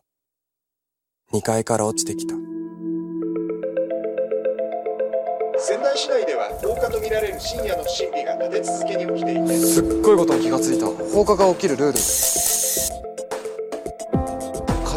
[1.31, 2.35] 二階から落ちてきた。
[5.65, 9.82] 仙台市内では放火とみられる深夜の不審火が立て続けに起きていてす。
[9.82, 10.88] っごいことに気がついた。
[10.88, 11.99] 放火が起きるルール。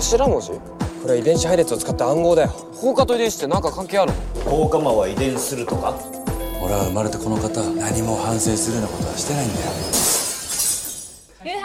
[0.02, 0.50] 頭文字？
[0.50, 0.59] こ
[1.07, 2.48] れは遺伝子配列を使った暗号だよ。
[2.48, 4.18] 放火と遺伝子って何か関係あるの？
[4.50, 5.94] 放火魔は遺伝するとか？
[6.61, 9.70] 俺は生まれてこの方何も反省するようなことはしてないんだよ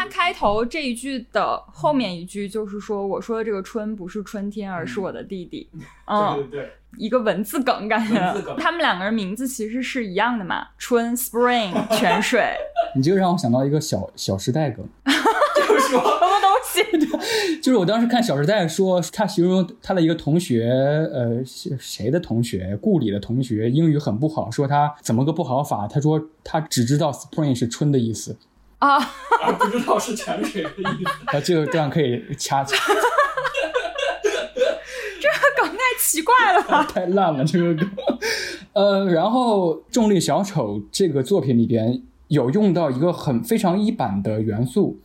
[0.01, 5.69] 他开头这一句的后面一句就是说，我说的这个春不是春天，而是我的弟弟。
[6.05, 6.71] 嗯，对对对。
[6.97, 12.51] 一个文字梗感觉，他们两个人名字其实是一样的嘛，春 Spring 泉水。
[12.95, 16.81] 你这个让我想到一个小小时代梗， 就是什么东西？
[17.61, 20.67] 就是我当时看《小时代》，说他形容他的一个同学，
[21.13, 21.43] 呃，
[21.79, 22.75] 谁的同学？
[22.81, 25.87] 故里的同学，英语很不好，说他怎么个不好法？
[25.87, 28.35] 他说他只知道 Spring 是春的意思
[28.81, 28.97] 啊，
[29.43, 31.09] 而不知道是泉水的意思。
[31.25, 32.63] 啊，这个这样可以掐。
[32.65, 32.73] 这
[35.29, 36.83] 个梗太奇怪了吧？
[36.91, 37.89] 太烂了这个梗。
[38.73, 44.99] 呃，然后《重力小丑》这个作品里边有用到一个很非常一版的元素，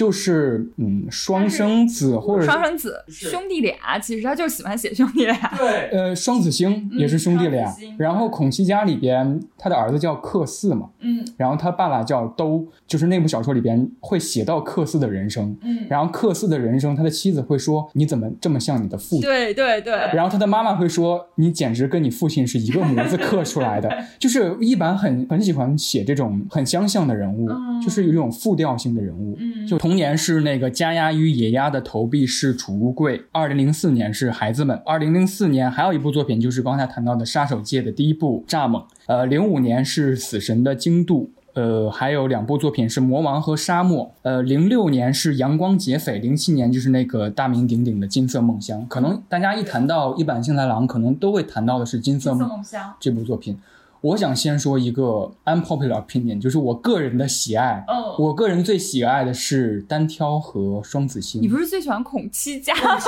[0.00, 5.36] 就是嗯双生子或者双生子兄弟俩，其实他就喜欢写兄弟俩。
[5.58, 7.70] 对，呃，双子星也是兄弟俩。
[7.98, 15.54] 然后孔七家里边，他的儿子叫克四嘛，嗯然后他爸爸叫都，就是那部小说里边会写到克四的人生。
[15.60, 23.90] 嗯，然后克四的人生，他的妻子会说：“你怎么这么像你的父亲？”对对对，然后他的妈妈会说：“你简直跟你父亲是一个模子刻出来的。
[24.18, 29.36] ”就是一版很很喜欢写这种很相像的人物，嗯就是有一种复调性的人物。
[29.38, 41.32] 嗯就童年是那个家鸭与野鸭的投币式储物柜，二零零四年是孩子们，二零零四年还有一部作品就是刚才谈到的杀手界的第一部《蚱蜢》，呃，零五年是死神的精度。
[41.54, 44.06] 呃，还有两部作品是《魔王》和《沙漠》。
[44.22, 48.82] 呃，零六年是《阳光劫匪》，零七年就是那个大名鼎鼎的《金色梦乡》。
[48.86, 52.94] 可能大家一谈到一版幸太郎，可能都会谈到的是《金色梦乡。
[53.00, 53.58] 这部作品。
[54.02, 57.84] 我想先说一个 unpopular opinion，就是我个人的喜爱。
[57.86, 61.40] 哦我个人最喜爱的是单挑和双子星。
[61.42, 62.98] 你不是最喜欢孔七家吗？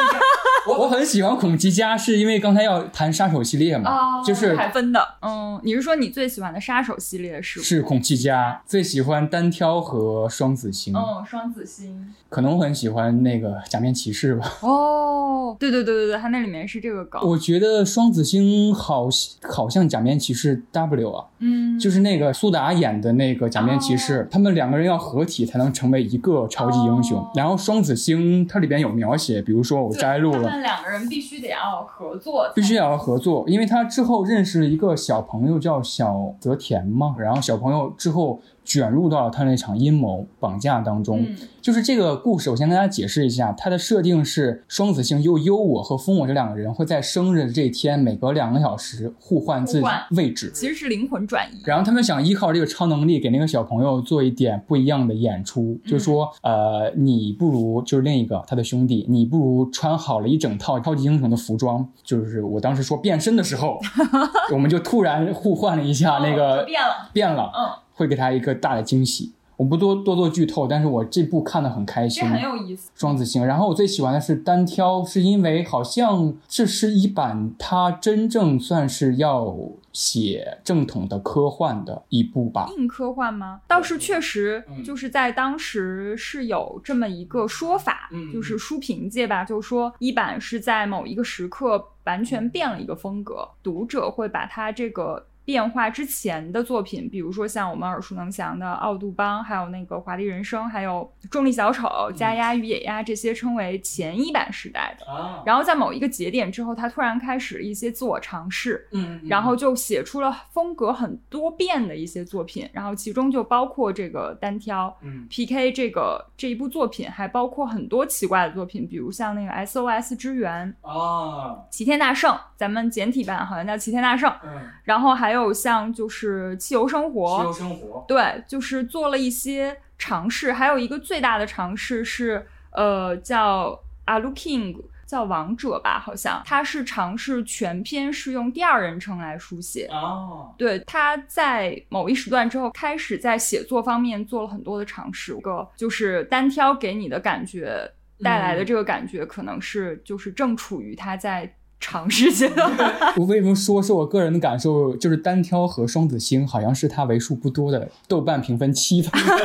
[0.68, 5.00] 我我很喜欢孔吉家，是因为刚才要谈杀手系列嘛，哦，就是海分的。
[5.20, 7.60] 嗯，你是说你最喜欢的杀手系列是？
[7.60, 10.94] 是孔七家，最喜欢单挑和双子星。
[10.94, 12.14] 嗯，双子星。
[12.28, 14.50] 可能我很喜欢那个假面骑士吧。
[14.60, 17.20] 哦，对对对对对，它那里面是这个梗。
[17.22, 19.08] 我觉得双子星好
[19.42, 27.18] 好像假面骑士 W 啊，嗯，就是那个苏达演的那个假面骑士，哦他们两个人要合体才能成为一个超级英雄。
[27.18, 41.22] 哦然后双子星它里边有描写，比如说我摘录了，他们两个人必须得要合作，必须要合作，因为他之后认识了一个小朋友叫小泽田嘛，然后小朋友之后卷入到了他那场阴谋绑架当中。
[41.22, 50.50] 嗯就是这个故事，我先跟大家解释一下，它的设定是双子星又优我和风我这两个人会在生日的这一天，每隔两个小时互换自己位置。
[50.52, 51.62] 其实是灵魂转移。
[51.64, 61.88] 然后他们想依靠这个超能力给那个小朋友做一点不一样的演出，就说，呃，你不如就是另一个他的兄弟，你不如穿好了一整套超级英雄的服装。
[62.02, 63.78] 就是我当时说变身的时候，
[64.52, 67.62] 我们就突然互换了一下那哦个就变了，变了，嗯，
[68.02, 69.32] 会给他一个大的惊喜。
[69.56, 72.90] 我不多多做剧透，但是我这部看得很开心这，很有意思。
[72.96, 73.46] 双子星。
[73.46, 79.54] 然后我最喜欢的是单挑，是因为好像这是一版他真正算是要
[79.92, 82.66] 写正统的科幻的一部吧。
[82.76, 83.60] 硬科幻吗？
[83.68, 95.26] 倒是确实嗯就是在当时是有这么一个说法，嗯就是书评界吧，就说一版是在某一个时刻完全变了一个风格，读者会把它这个。
[95.44, 105.12] 变化之前的作品，比如说像我们耳熟能详的《奥杜邦》，还有那个《华丽人生》，还有《重力小丑》《加鸭与野鸭》这些，称为前一版时代的。
[105.12, 115.26] 啊，然后在某一个节点之后，他突然开始了一些自我尝试，嗯，然后就写出了风格很多变的一些作品，然后其中就包括这个单挑嗯。
[115.28, 139.86] PK 这个这一部作品，还包括很多奇怪的作品，比如像那个 SOS 之源、啊，齐天大圣，咱们简体版好像叫齐天大圣，嗯，然后还有像就是汽油生活，汽油生活，对，就是做了一些尝试，还有一个最大的尝试是，呃，叫 Alu King，叫王者吧，好像他是尝试全篇是用第二人称来书写。
[139.92, 147.90] 哦，对，他在某一时段之后开始在写作方面做了很多的尝试，个就是单挑给你的感觉
[148.22, 152.72] 带来的这个感觉，可能是就是正处于他在尝试阶段。
[153.18, 159.36] 我为什么说是我个人的感受，就是单挑和双子星好像是他为数不多的豆瓣评分七分的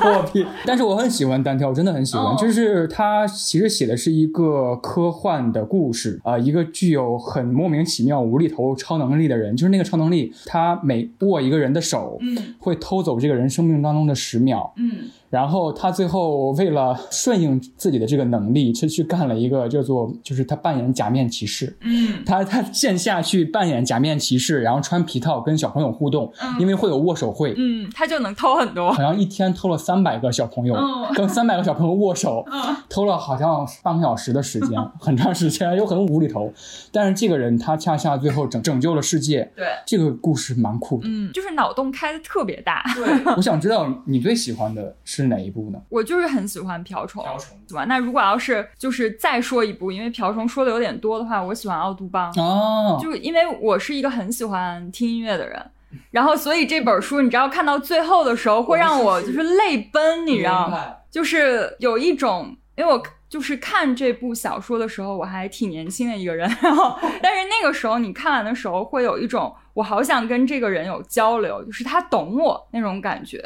[0.00, 2.24] 作品，但是我很喜欢单挑，我真的很喜欢。
[2.24, 2.36] 哦。
[2.40, 12.54] 就是他其实写的是一个科幻的故事啊、一个具有很莫名其妙无厘头超能力的人，就是那个超能力，他每握一个人的手，嗯。
[12.58, 21.74] 会偷走这个人生命当中的十秒，嗯然后他最后为了顺应自己的这个能力，去去干了一个叫做，就是他扮演假面骑士。
[21.80, 27.54] 嗯他他线下去扮演假面骑士，然后穿皮套跟小朋友互动，嗯因为会有握手会。
[27.56, 28.92] 嗯，他就能偷很多。
[28.92, 36.52] 好像一天偷了三百个小朋友，嗯跟三百个小朋友握手，嗯偷了好像半个小时的时间， 很长时间，又很无厘头。
[36.92, 41.04] 但是这个人他恰恰最后拯拯救了世界，对，这个故事蛮酷的。
[41.08, 42.84] 嗯，就是脑洞开的特别大。
[42.94, 45.80] 对，我想知道你最喜欢的是哪一部呢？
[45.88, 47.84] 我就是很喜欢瓢虫，瓢虫对吧？
[47.84, 55.64] 那如果要是就是再说一部，因为瓢虫说的有点多的话，我喜欢奥杜邦，哦，就因为我是一个很喜欢听音乐的人，
[56.10, 60.94] 然后所以这本书你知道看到最后的时候会让我就是泪奔，你知道吗？
[61.10, 73.42] 就是有一种，因为我就是看这部小说的时候，我还挺年轻的一个人，然后 但是那个时候你看完的时候，会有一种我好想跟这个人有交流，就是他懂我那种感觉，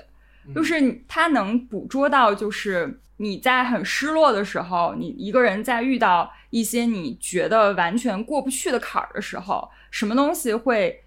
[0.54, 11.00] 就是你他能捕捉到，就是你在很失落的时候，你一个人在遇到一些你觉得完全过不去的坎儿的时候，什么东西会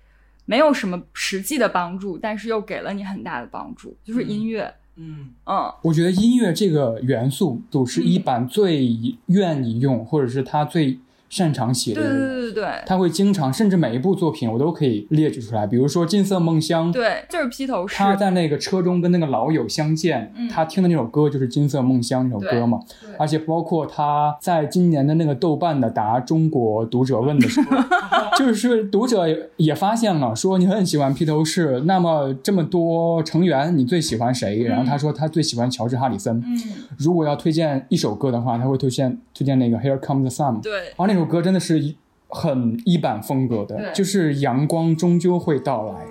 [0.45, 4.73] 没有什么实际的帮助，但是又给了你很大的帮助，就是音乐。
[4.95, 5.29] 嗯。
[5.45, 8.95] 嗯，我觉得音乐这个元素都是一版最
[9.27, 10.99] 愿意用，或者是他最
[11.29, 12.19] 擅长写的对人。
[12.19, 17.95] 对对对对，他会经常，甚至每一部作品我都可以列举出来，比如说《金色梦乡》，对，就是披头士。
[17.95, 22.79] 他在那个车中跟那个老友相见，嗯他听的那首歌就是《金色梦乡》那首歌嘛。
[23.17, 27.77] 而且包括他在今年的那个豆瓣的答中国读者问的时候，
[28.37, 29.25] 就是读者
[29.57, 34.63] 也发现了，说你很喜欢披头士，那么这么多成员，你最喜欢谁？
[34.63, 36.37] 然后他说他最喜欢乔治哈里森。
[36.45, 36.57] 嗯，
[36.97, 40.55] 如果要推荐一首歌的话，他会推荐推荐那个《Here Comes the Sun》。
[40.63, 41.95] 对然后那首歌真的是一
[42.27, 46.07] 很一版风格的，对就是阳光终究会到来。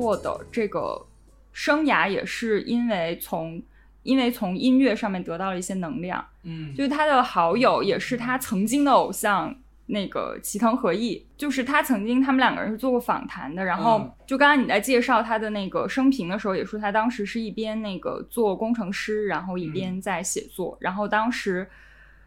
[0.00, 1.06] 作的这个
[1.52, 3.62] 生涯，也是因为从
[4.02, 6.24] 因为从音乐上面得到了一些能量。
[6.42, 9.54] 嗯就是他的好友也是他曾经的偶像，
[9.86, 13.62] 那个齐藤和义，就是他曾经他们两个人是做过访谈的。
[13.62, 21.68] 然后嗯就刚刚你在介绍他的那个生平的时候，也说他当时是一边那个做工程师，然后一边在写作，然后当时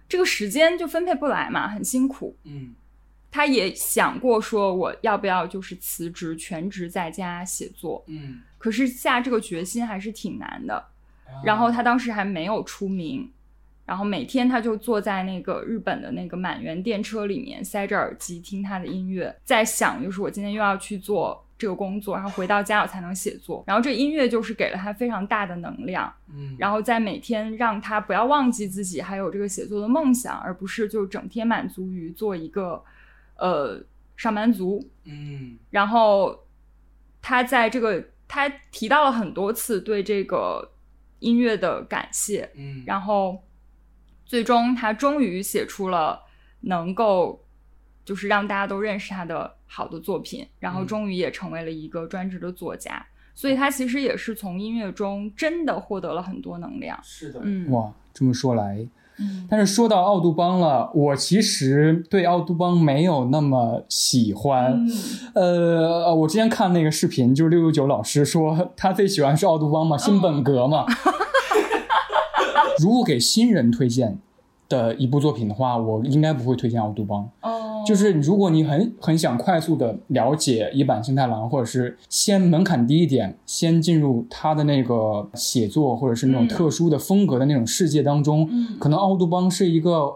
[0.08, 2.38] 这个时间就分配不来嘛，很辛苦。
[2.44, 2.76] 嗯
[3.34, 10.86] 他也想过说我要不要就是辞职全职在家写作，嗯，可是下这个决心还是挺难的。
[11.44, 13.28] 然后他当时还没有出名，
[13.88, 23.64] 然后每天他就坐在那个日本的那个满员电车里面，塞着耳机听他的音乐，在想就是我今天又要去做这个工作，然后回到家我才能写作。
[23.66, 32.84] 然后这音乐就是给了他非常大的能量，嗯然后在每天让他不要忘记自己还有这个写作的梦想，而不是就整天满足于做一个
[33.44, 33.84] 呃
[34.16, 34.82] 上班族。
[35.06, 36.46] 嗯然后
[37.22, 40.72] 他在这个他提到了很多次对这个
[41.20, 43.44] 音乐的感谢，嗯然后
[44.26, 46.22] 最终他终于写出了
[46.62, 47.46] 能够
[48.06, 53.06] 就是让大家都认识他的好的作品，然后嗯终于也成为了一个专职的作家。
[53.36, 57.00] 所以他其实也是从音乐中真的获得了很多能量。
[57.02, 58.88] 是的嗯哇，这么说来，
[59.20, 64.86] 嗯但是说到奥杜邦了，我其实对奥杜邦没有那么喜欢。
[65.36, 70.86] 呃，我之前看那个视频，就是六六九老师说 他最喜欢是奥杜邦嘛，新本格嘛。
[72.82, 74.18] 如果给新人推荐
[74.74, 77.30] 的一部作品的话，我应该不会推荐奥杜邦。
[77.42, 86.48] 哦，就是如果你很很想快速的了解一坂幸太郎，或者是先门槛低一点，先进入他的那个写作或者是那种嗯。
[86.48, 88.80] 特殊的风格的那种世界当中，嗯。
[88.80, 90.12] 可能奥杜邦是一个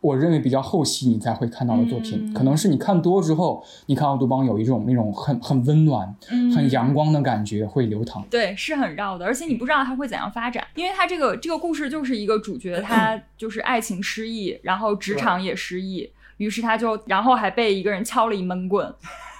[0.00, 2.34] 我认为比较后期你才会看到的作品，嗯。
[2.34, 6.52] 可能是你看多之后，你看奥杜邦有一种那种很很温暖、嗯。
[6.52, 8.24] 很阳光的感觉会流淌。
[8.30, 18.94] 对，是很绕的，而且你不知道它会怎样发展，因为它这个这个故事就是一个主角，他就是爱情失意，然后职场也失意，于是他就然后还被一个人敲了一闷棍，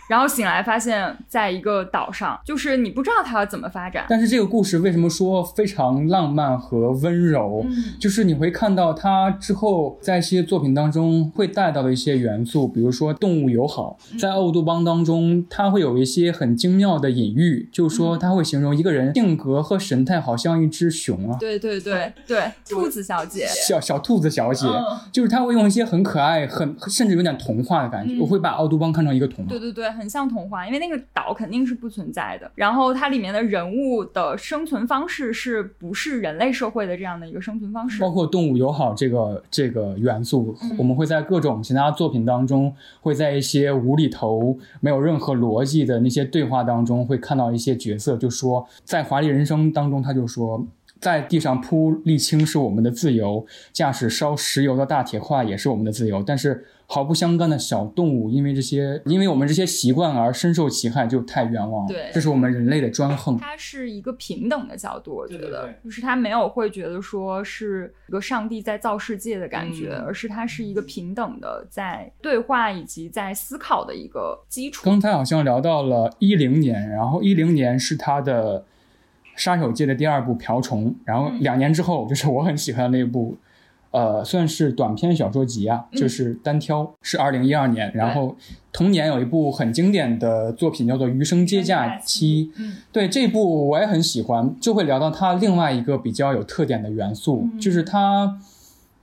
[0.09, 4.07] 然后醒来发现在一个岛上，就是你不知道它要怎么发展。
[4.09, 7.65] 但是这个故事为什么说非常浪漫和温柔？
[7.69, 21.37] 嗯就是你会看到它之后在一些作品当中会带到的一些元素，比如说动物友好，嗯在奥杜邦当中，它会有一些很精妙的隐喻，就是说嗯他会形容一个人性格和神态好像一只熊啊。
[21.39, 28.15] 对对对对，兔子小姐，小小兔子小姐，嗯就是他会用一些很可爱、很甚至有点童话的感觉。
[28.15, 29.51] 嗯我会把奥杜邦看成一个童话。
[29.51, 32.51] 对对对，很像童话，因为那个岛肯定是不存在的。
[32.55, 38.01] 然后它里面的人物的生存方式是不是人类社会的这样的一个生存方式？
[38.01, 50.65] 包括动物友好这个这个元素，我们会在各种其他作品当中，会在一些无厘头、没有任何逻辑的那些对话当中，会看到一些角色，就说在《华丽人生》当中，他就说。
[51.01, 56.21] 在地上铺沥青是我们的自由，驾驶烧石油的大铁块也是我们的自由。
[56.27, 61.89] 但是毫不相干的小动物，因为这些，因为我们这些习惯而深受其害，就太冤枉了。
[61.89, 63.37] 对这是我们人类的专横。
[63.37, 74.87] 它是一个平等的角度，我觉得，对对对就是他没有会觉得说是一个上帝在造世界的感觉，嗯而是它是一个平等的在对话以及在思考的一个基础。
[74.87, 78.65] 刚才好像聊到了一零年，然后一零年是他的
[79.37, 83.37] 杀手界的第二部《瓢虫》，然后两年之后就是我很喜欢的那部，
[83.91, 87.91] 呃，算是短篇小说集啊，就是单挑，是二零一二年。
[87.95, 88.37] 然后
[88.73, 98.39] 同年有一部很经典的作品叫做《余生接假期》，嗯，对这部我也很喜欢，就会聊到它另外一个比较有特点的元素，就是它。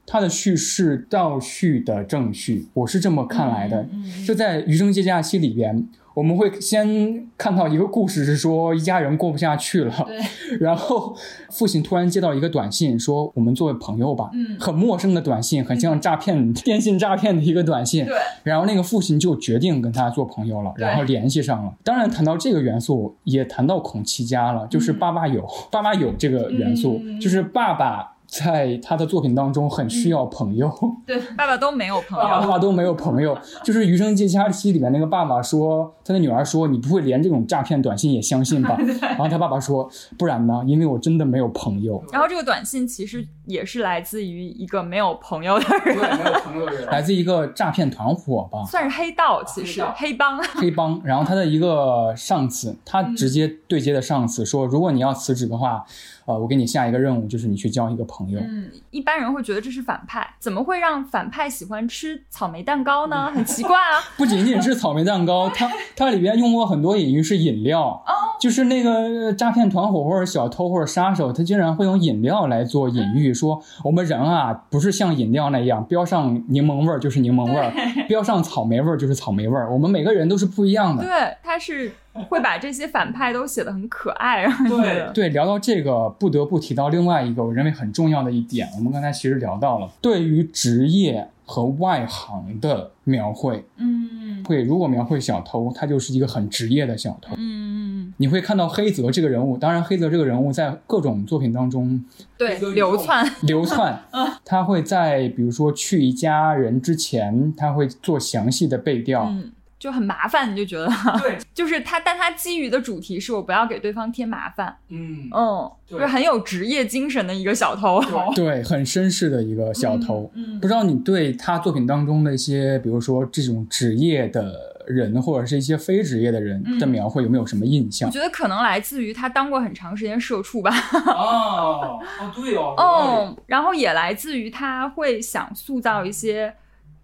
[0.07, 3.87] 它的叙事倒叙的正叙，我是这么看来的。
[4.23, 9.93] 就在《余生接假期》里边，我们会先看到一个故事，是说一家人过不下去了，
[10.61, 11.15] 然后
[11.51, 18.05] 父亲突然接到一个短信，说我们作为朋友吧，嗯很陌生的短信，很像诈骗、电信诈骗的一个短信。
[18.05, 21.73] 对，然后那个父亲就决定跟他做朋友了，然后联系上了。
[21.83, 28.14] 当然，谈到这个元素，也谈到孔七家了，就是爸爸有、爸爸有这个元素，嗯就是爸爸。
[28.43, 30.71] 在他的作品当中，很需要朋友。
[31.05, 38.77] 对， 爸爸都没有朋友，爸爸都没有朋友，就是《余生接假期》里面那个爸爸说，他的女儿说：“你不会连这种诈骗短信也相信吧？
[39.01, 40.61] ”然后他爸爸说：“不然呢？
[40.67, 42.03] 因为我真的没有朋友。
[42.11, 50.41] 然后这个短信其实也是来自于一个没有朋友的人，没有朋友的人， 来自一个诈骗团伙吧，算是黑道，其实黑帮。
[50.43, 50.99] 黑帮。
[51.03, 55.85] 然后他的一个上司，他直接对接的上司说：“如果你要辞职的话，
[56.25, 58.39] 呃，我给你下一个任务，就是你去交一个朋友。
[58.39, 63.31] 嗯，一般人会觉得这是反派，怎么会让反派喜欢吃草莓蛋糕呢？
[63.31, 64.01] 很奇怪啊。
[64.17, 68.03] 不仅仅是草莓蛋糕，它它里边用过很多隐喻是饮料，
[68.39, 77.71] 就是那个诈骗团伙或者小偷或者杀手，他竟然会用饮料来做隐喻，说我们人啊不是像饮料那样标上柠檬味儿就是柠檬味儿，
[78.07, 81.03] 标上草莓味儿就是草莓味儿，我们每个人都是不一样的。
[81.03, 81.11] 对，
[81.41, 81.91] 他是
[82.29, 93.63] 会把这些反派都写的很可爱，让人觉得对，聊到这个，不得不提到另外一个我认为很重要的一点，我们刚才其实聊到了对于职业和外行的描绘。
[93.77, 97.33] 嗯会如果描绘小偷，他就是一个很职业的小偷。
[97.35, 102.03] 嗯，你会看到黑泽这个人物，当然黑泽这个人物在各种作品当中
[102.37, 103.99] 对，流窜， 流窜，
[104.45, 109.23] 他会在比如说去一家人之前，他会做详细的背调。
[109.31, 109.51] 嗯，
[109.85, 110.87] 就很麻烦，你就觉得
[111.21, 118.01] 对， 就是他，但他基于的主题是我不要给对方添麻烦，嗯，嗯，就是很有职业精神的一个小偷，
[118.33, 120.31] 对，很绅士的一个小偷。
[120.33, 124.51] 嗯不知道你对他作品当中的一些，比如说这种职业的
[124.87, 128.11] 人，或者是一些非职业的人的描绘，有没有什么印象我？
[128.11, 130.71] 觉得可能来自于他当过很长时间社畜吧，
[131.05, 136.51] 哦，哦，对哦嗯，然后也来自于他会想塑造一些，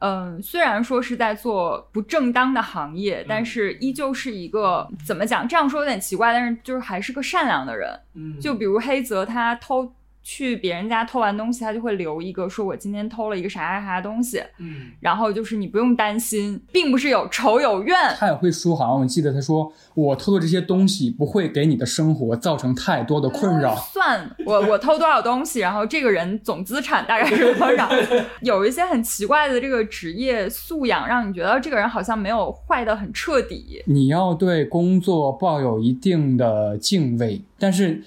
[0.02, 5.48] 嗯，虽然说是在做不正当的行业，但是依旧是一个怎么讲？
[5.48, 7.90] 这样说有点奇怪，但是就是还是个善良的人。
[8.16, 9.94] 嗯就比如黑泽，他偷
[10.24, 17.96] 去别人家偷完东西，他就会留一个说我今天偷了一个啥啥啥东西，嗯，然后就是你不用担心，并不是有仇有怨。
[18.18, 23.76] 他也会说，好像我记得他说，我偷的这些东西不会给你的生活造成太多的困扰。
[23.76, 27.90] 算我我偷多少东西，然后这个人总资产大概是多少？
[28.42, 33.84] 有一些很奇怪的这个职业素养，让你觉得这个人好像没有坏的很彻底。
[33.88, 38.04] 你要对工作抱有一定的敬畏，但是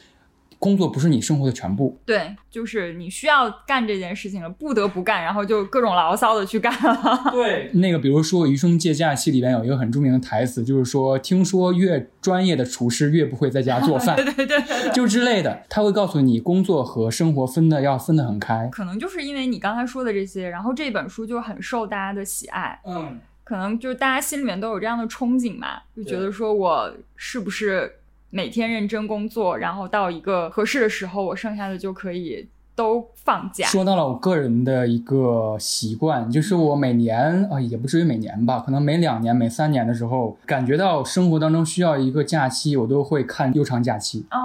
[0.59, 1.99] 工作不是你生活的全部。
[2.05, 7.31] 对，就是你需要干这件事情了，不得不干，然后就各种牢骚的去干了。
[7.31, 18.69] 对，那个比如说《余生借假期》里边有一个很著名的台词，就是说，听说越专业的厨师越不会在家做饭， 对对对对就之类的，他会告诉你工作和生活分的要分得很开。
[18.73, 22.81] 可能就是因为你刚才说的这些，然后这本书就很受大家的喜爱。
[22.87, 27.93] 嗯，可能就是大家心里面都有这样的憧憬嘛，就觉得说我是不是
[28.37, 33.64] 每天认真工作，然后到一个合适的时候，我剩下的就可以都放假。
[33.68, 44.26] 说到了我个人的一个习惯，就是我每年啊、也不至于每年吧，可能每两年、每三年的时候，感觉到生活当中需要一个假期，我都会看悠长假期。
[44.32, 44.37] 哦，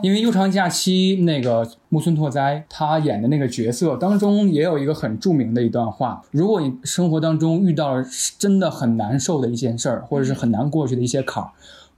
[0.00, 8.04] 因为《悠长假期》那个木村拓哉他演的那个角色当中也有一个很著名的一段话：如果你生活当中遇到了
[8.38, 11.50] 真的很难受的一件事儿，或者是很难过去的一些坎儿。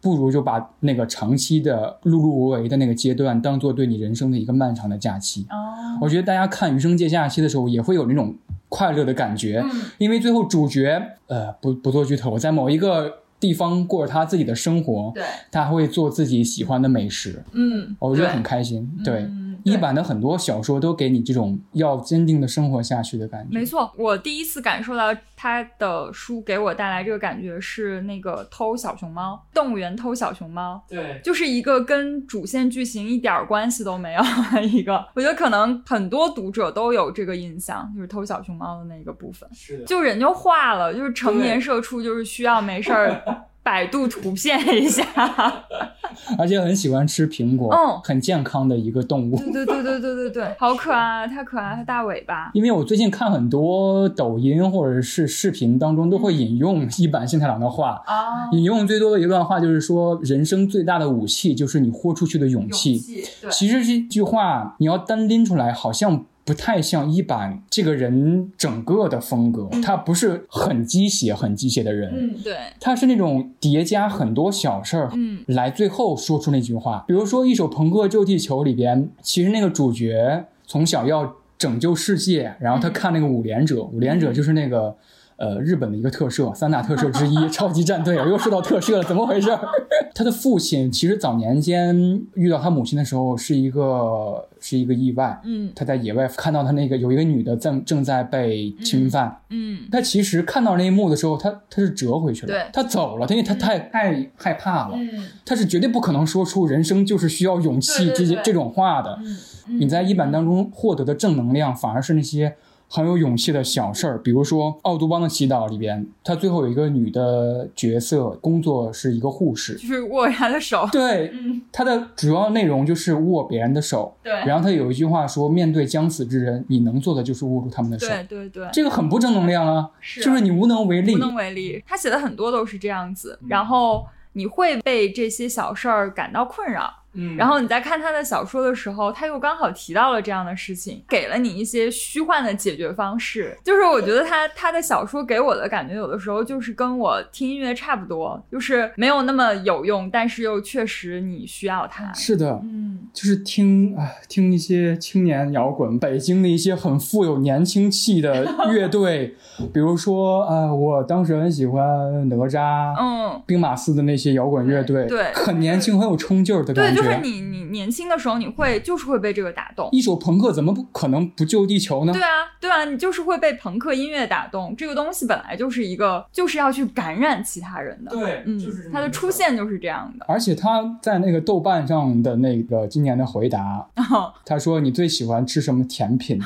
[0.06, 5.44] 不如就把那个长期的碌碌无为的那个阶段当做对你人生的一个漫长的假期。
[5.50, 8.32] 哦，我觉得大家看《余生借假期》的时候，也会有那种
[8.68, 9.64] 快乐的感觉，
[9.98, 18.88] 因为最后主角呃不不做剧透，在某一个地方过着他自己的生活，对，他会做自己喜欢的美食，嗯，我觉得很开心。
[19.04, 23.52] 对，嗯一版的很多小说都给你这种要坚定的生活下去的感觉。
[23.52, 35.04] 没错，我第一次感受到他的书给我带来这个感觉是那个偷小熊猫，动物园偷小熊猫，对，就是一个跟主线剧情一点儿关系都没有的 一个。
[35.14, 43.20] 我觉得可能很多读者都有这个印象，就是偷小熊猫的那个部分，是的，就人就化了，就是成年社畜，就是需要没事儿
[43.66, 45.02] 百度图片一下。
[46.38, 49.36] 而且很喜欢吃苹果，嗯很健康的一个动物。
[49.36, 52.50] 对对对对对对对， 好可爱，太可爱，它大尾巴。
[52.54, 63.02] 因为我最近看很多抖音或者是视频当中都会引用一坂幸太郎的话，啊，引用最多的一段话就是说，人生最大的武器就是你豁出去的勇气。
[63.42, 72.10] 对，其实这句话你要单拎出来，好像不太像一版这个人整个的风格，他不是很鸡血、很鸡血的人。
[72.14, 77.04] 嗯，对，他是那种叠加很多小事儿，嗯，来最后说出那句话。
[77.08, 84.96] 比如说《一首朋克救地球》里边，其实那个主角从小要拯救世界，然后他看那个五连者，五连者就是那个。
[85.36, 89.50] 呃，日本的一个特摄，三大特摄之一， 超级战队，又说到特摄了，怎么回事？
[90.14, 91.94] 他的父亲其实早年间
[92.34, 95.70] 遇到他母亲的时候是一个是一个意外，嗯。
[95.76, 102.64] 他在野外看到他那个有一个女的正正在被侵犯，嗯，他其实看到那一幕的时候，他他是折回去了，对。
[102.72, 105.28] 他走了，因为他太太害怕了，嗯。
[105.44, 109.18] 他是绝对不可能说出人生就是需要勇气这些这种话的。
[109.22, 109.36] 嗯。
[109.78, 112.56] 你在一版当中获得的正能量，反而是那些
[112.88, 119.74] 很有勇气的小事儿，比如说《奥杜邦的祈祷》里边，他最后有一个女的角色，工作是一个护士。
[119.74, 120.88] 就是握他的手。
[120.92, 124.16] 对，嗯它的主要内容就是握别人的手。
[124.22, 131.14] 对然后他有一句话说：“面对将死之人，你能做的就是握住他们的手。”对对对，这个很不正能量啊，是就是你无能为力。
[131.16, 131.82] 无能为力。
[131.86, 136.90] 他写的很多都是这样子，然后你会被这些小事儿感到困扰。
[137.16, 143.56] 嗯然后你在看他的小说的时候，他又刚好提到了这样的事情，给了你一些虚幻的解决方式。
[143.64, 152.12] 就是我觉得他他的小说给我的感觉，有的时候就是跟我听音乐差不多，就是没有那么有用，但是又确实你需要它。
[152.12, 159.34] 是的，嗯，就是听啊，听一些青年摇滚，北京的一些很富有年轻气的乐队，
[159.72, 166.96] 比如说啊，我当时很喜欢哪吒，嗯，兵马司的那些摇滚乐队，对很年轻，很有冲劲儿的，感觉。
[166.96, 169.88] 就是你你年轻的时候，你会就是会被这个打动。
[169.92, 172.12] 一首朋克怎么不可能不救地球呢？
[172.12, 172.28] 对啊，
[172.60, 174.74] 对啊，你就是会被朋克音乐打动。
[174.76, 178.10] 这个东西本来就是一个，就是要去感染其他人的。
[178.10, 178.60] 对嗯，
[178.92, 180.26] 它的出现就是这样的。
[180.28, 183.86] 而且他在那个豆瓣上的那个今年的回答，
[184.44, 186.38] 他说你最喜欢吃什么甜品？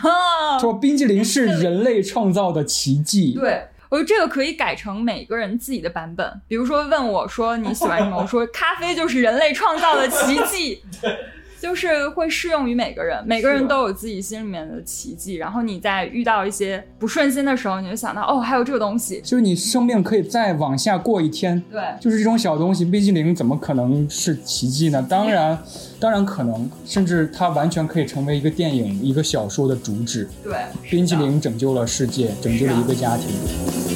[0.61, 3.33] 说冰激凌是 人类创造的奇迹。
[3.33, 3.67] 对。
[3.91, 10.83] 我觉得这个可以改成每个人自己的版本，比如说问我说你喜欢什么，我说咖啡就是人类创造的奇迹，
[11.61, 15.35] 就是会适用于每个人，每个人都有自己心里面的奇迹。
[15.35, 21.63] 然后你在遇到一些不顺心的时候，你就想到哦，还有这个东西，就是你生命可以再往下过一天。
[21.71, 25.07] 对就是这种小东西，冰淇淋怎么可能是奇迹呢？
[25.09, 25.59] 当然，
[26.01, 30.29] 当然可能，甚至它完全可以成为一个电影、一个小说的主旨。
[30.43, 30.55] 对，
[30.89, 33.90] 冰淇淋拯救了世界，拯救了一个家庭。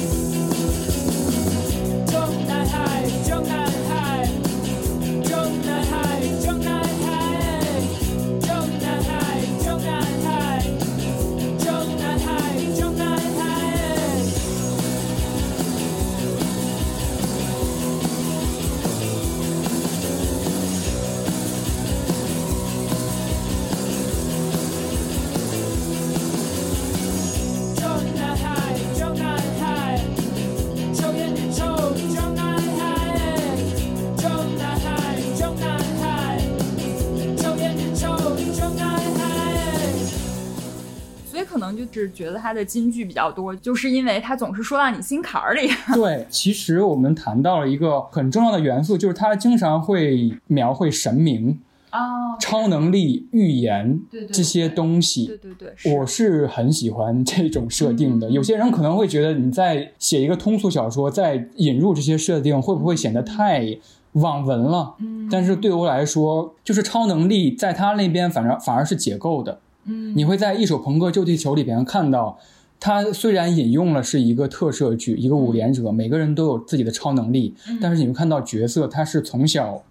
[42.15, 45.69] 觉得他的金句比较多，就是因为他总是说到你心坎儿里。
[45.93, 51.59] 对，其实我们谈到了一个很重要的元素，就是他经常会描绘神明、
[51.91, 55.25] 哦，超能力、预言对对对这些东西。
[55.25, 58.31] 对对对，我是很喜欢这种设定的。
[58.31, 63.77] 有些人可能会觉得你在写一个通俗小说，在引入这些设定，会不会显得太
[64.13, 64.95] 网文了。
[64.99, 69.59] 嗯但是对我来说，就是超能力在他那边反而反而是解构的。
[69.85, 72.37] 嗯你会在《一首朋克救地球》里边看到，
[72.79, 77.77] 他虽然引用了是一个特摄剧，一个五连者，每个人都有自己的超能力，嗯。
[77.81, 79.83] 但是你会看到角色他是从小，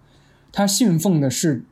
[0.51, 1.63] 他信奉的是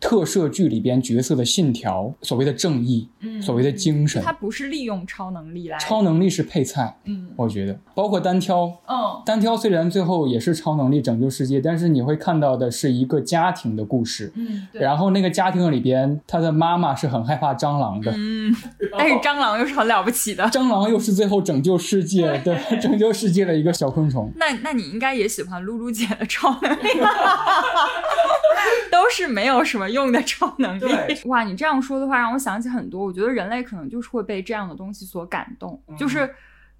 [0.00, 4.22] 特摄剧里边角色的信条，所谓的正义，嗯所谓的精神。
[4.22, 14.32] 他不是利用超能力来超能力是配菜，嗯我觉得，包括单挑，嗯单挑虽然最后也是超能力拯救世界，但是你会看到的是一个家庭的故事。
[14.36, 18.54] 嗯，然后那个家庭里边，他的妈妈是很害怕蟑螂的，嗯，
[18.98, 20.44] 但是蟑螂又是很了不起的。
[20.44, 24.30] 蟑螂又是最后拯救世界的 拯救世界的一个小昆虫。
[24.36, 26.88] 那那你应该也喜欢露露姐的超能力，
[28.90, 30.84] 都是没有什么用的超能力。
[31.24, 33.04] 哇，你这样说的话，让我想起很多。
[33.04, 35.96] 我觉得人类可能就是会被这样的东西所感动，嗯。
[35.96, 36.28] 就是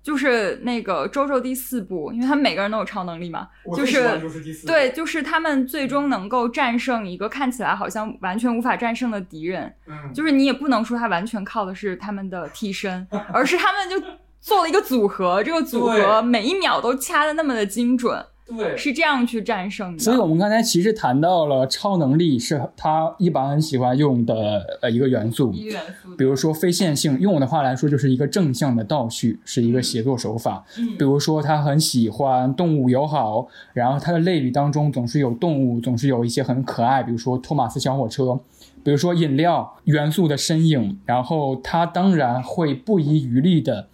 [0.03, 4.21] 就是那个周周第四部，因为他们每个人都有超能力嘛，就是
[4.65, 9.73] 对，就是他们最终能够战胜一个看起来好像完全无法战胜的敌人。
[9.87, 10.13] 嗯。
[10.15, 14.01] 就是你也不能说他完全靠的是他们的替身， 而是他们就
[14.41, 18.77] 做了一个组合，这个组合每一秒都掐的那么的精准，对。
[18.77, 19.99] 是这样去战胜的。
[19.99, 30.65] 所以我们刚才其实谈到了超能力是他一般很喜欢用的呃一个元素，一个元素比如说非线性，用我的话来说就是一个正向的倒叙，是一个写作手法。
[30.79, 30.97] 嗯。
[30.97, 38.39] 比如说他很喜欢动物友好，然后他的类比当中总是有动物，总是有一些很可爱，比如说托马斯小火车，
[38.85, 43.89] 比如说饮料元素的身影，然后他当然会不遗余力的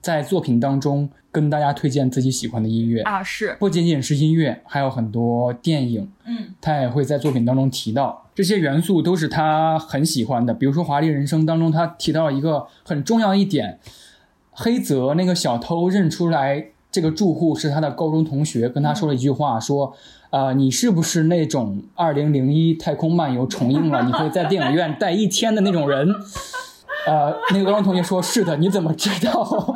[0.00, 3.02] 在作品当中跟大家推荐自己喜欢的音乐。
[3.02, 3.56] 啊，是。
[3.60, 6.48] 不仅仅是音乐，还有很多电影，嗯。
[6.60, 8.24] 他也会在作品当中提到。
[8.34, 10.52] 这些元素，都是他很喜欢的。
[10.52, 13.78] 比如说《华丽人生》当中，他提到一个很重要一点，
[14.50, 19.94] 黑泽那个小偷认出来这个住户是他的高中同学，跟他说了一句话，说
[20.30, 26.08] ：“呃，你是不是那种二零零一太空漫游重映了，你会在电影院待一天的那种人？”
[27.08, 29.74] 呃，那个高中同学说：“是的，你怎么知道？”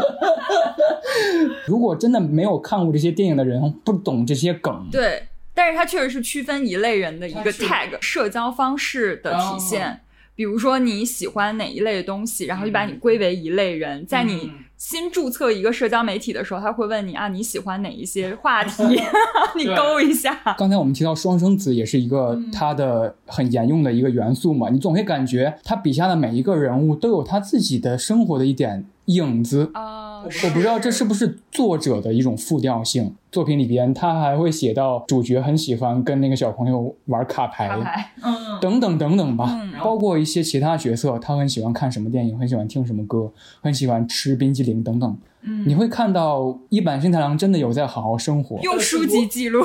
[1.66, 9.90] 如果真的没有看过这些电影的人，不懂这些梗，对，但是它确实是区分一类人的一个 tag，社交方式的体现。
[9.90, 9.96] 哦
[10.34, 14.04] 比如说你喜欢哪一类的东西，然后就把你归为一类人。
[14.06, 14.50] 在你
[14.84, 18.82] 新注册一个社交媒体的时候，他会问你啊，你喜欢哪一些话题，
[19.56, 20.36] 你勾一下。
[20.58, 29.70] 刚才我们提到双生子也是一个他的很沿用的一个元素嘛，你总会感觉他笔下的每一个人物都有他自己的生活的一点影子。
[29.74, 33.14] 啊，我不知道这是不是作者的一种复调性。
[33.30, 43.32] 作品里边他还会写到主角很喜欢跟那个小朋友玩卡牌，卡牌，嗯，等等等等吧，嗯包括一些其他角色，他很喜欢看什么电影，很喜欢听什么歌，
[43.62, 45.18] 很喜欢吃冰激凌等等。
[45.44, 49.64] 嗯你会看到一坂新太郎真的有在好好生活，用书籍记录。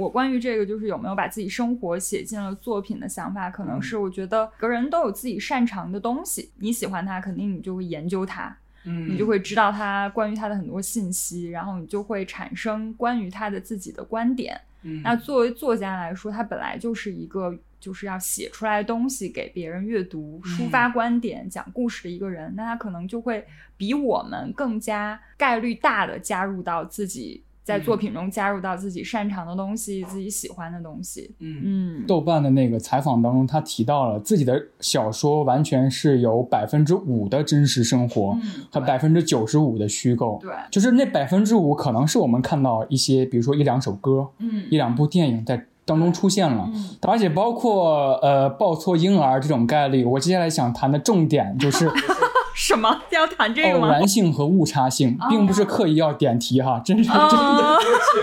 [0.00, 9.08] 我关于这个就是有没有把自己生活写进了作品的想法，可能是我觉得每个人都有自己擅长的东西，你喜欢它，肯定你就会研究它，嗯。
[9.10, 14.58] 你就会知道他关于他的很多信息，然后你就会产生关于他的自己的观点。
[14.82, 15.02] 嗯。
[15.02, 23.46] 那作为作家来说，他本来就是一个就是要写出来东西给别人阅读、抒发观点、讲故事的一个人，那他可能就会
[23.76, 31.32] 比我们更加概率大的加入到自己在作品中加入到自己擅长的东西、自己喜欢的东西。
[31.38, 40.38] 嗯嗯豆瓣的那个采访当中，他提到了自己的小说完全是有百分之五的真实生活嗯和百分之九十五的虚构。
[40.42, 50.04] 对就是那百分之五可能是我们看到一些，比如说一两首歌，嗯一两部电影在当中出现了，嗯而且包括呃抱错婴儿这种概率。
[50.04, 51.88] 我接下来想谈的重点就是
[52.60, 53.86] 什么要谈这个吗？
[53.86, 57.78] 偶然性和误差性，并不是刻意要点题哈， 真是真的哦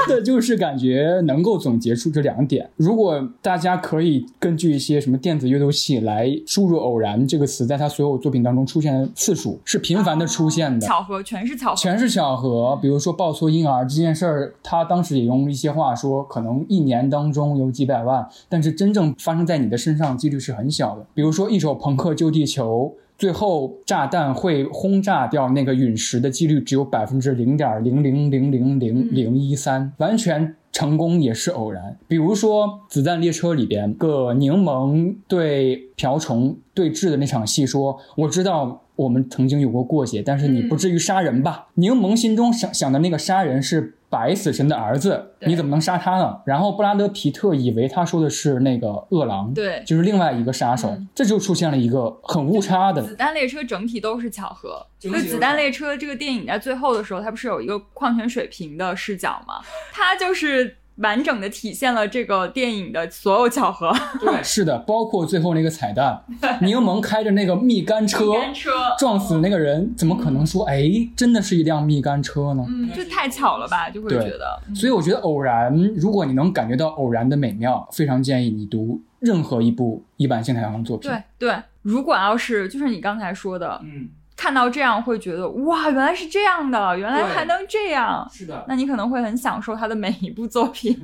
[0.06, 2.70] 真的 就是感觉能够总结出这两点。
[2.76, 12.78] 如果大家可以根据一些什么电子阅读器来输入“偶然”这个词，在他所有作品当中出现的次数是频繁的出现的，巧合，全是巧合，全是巧合。
[12.80, 21.04] 比如说抱错婴儿这件事儿，他当时也用一些话说，可能一年当中有几百万，但是真正发生在你的身上几率是很小的。
[21.16, 22.94] 比如说一首朋克救地球。
[23.18, 31.98] 最后，炸弹会轰炸掉那个陨石的几率只有百分之零点零零零零零零一三，完全成功也是偶然。
[32.08, 46.40] 比如说《子弹列车》里边，个柠檬对瓢虫对峙的那场戏，说：“我知道我们曾经有过过节，但是你不至于杀人吧？”柠檬心中想想的那个杀人是白死神的儿子，你怎么能杀他呢？
[46.46, 53.02] 然后布拉德皮特以为他说的是那个饿狼，对就是另外一个杀手，这就出现了一个很误差的。
[53.02, 54.86] 子弹列车整体都是巧合。
[55.00, 59.56] 整体都是所以子弹列车这个电影在最后的时候，它不是有一个矿泉水瓶的视角吗？
[59.92, 63.92] 它就是完整的体现了这个电影的所有巧合。
[64.20, 66.22] 对，是的，包括最后那个彩蛋，
[66.62, 72.66] 柠檬开着那个蜜柑车蜜柑车撞死那个人，怎么可能说哎真的是一辆蜜柑车呢？
[72.68, 74.60] 嗯，这太巧了吧，就会觉得。
[74.68, 81.10] 嗯所以我觉得偶然，如果你能感觉到偶然的美妙，非常建议你读任何一部一坂幸太郎的作品。
[81.10, 88.26] 对对，如果要是就是你刚才说的，嗯，看到这样会觉得哇，原来是这样的，原来还能这样。
[88.32, 88.64] 是的。
[88.68, 90.98] 那你可能会很享受他的每一部作品。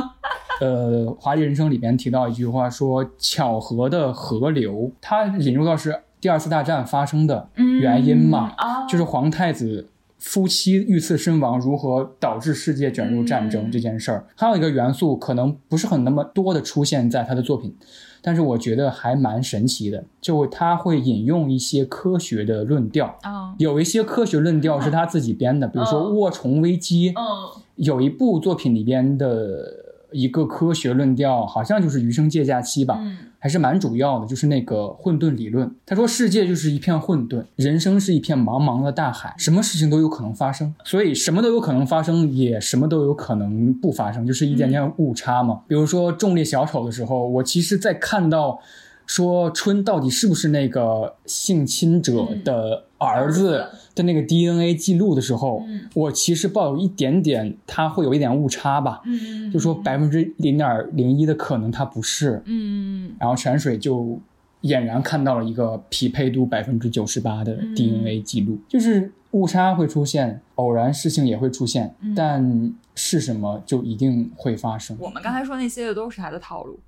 [0.60, 8.52] 呃，《华丽人生》里边提到一句话说，巧合的河流，它引入到是第二次大战发生的原因嘛，
[8.88, 9.86] 就是皇太子。
[10.18, 17.74] 夫妻遇刺身亡，如何导致世界卷入战争、嗯这件事儿，还有一个元素可能不是很那么多的出现在他的作品，
[18.22, 29.64] 但是我觉得还蛮神奇的，就他会引用一些科学的论调，啊有一些科学论调是他自己编的，比如说卧虫危机，嗯有一部作品里边的
[30.12, 35.74] 一个科学论调，好像就是余生借假期吧，嗯还是蛮主要的，就是那个混沌理论。
[35.84, 45.62] 他说世界就是一片混沌，人生是一片茫茫的大海，什么事情都有可能发生，所以什么都有可能发生，也什么都有可能不发生，就是一点点误差嘛。
[45.66, 48.60] 比如说重力小丑的时候，我其实在看到。
[49.06, 55.80] 说春到底是不是那个性侵者的儿子的那个 DNA 记录的时候，嗯。
[55.94, 64.20] 我其实抱有一点点，他会有一点误差吧，嗯就说百分之零点零一的可能他不是，嗯然后泉水就
[64.62, 67.74] 俨然看到了一个匹配度百分之九十八的嗯。
[67.74, 72.14] DNA 记录，就是误差会出现，偶然事情也会出现，嗯。
[72.14, 74.94] 但是什么就一定会发生。
[75.00, 76.78] 我们刚才说那些的都是他的套路。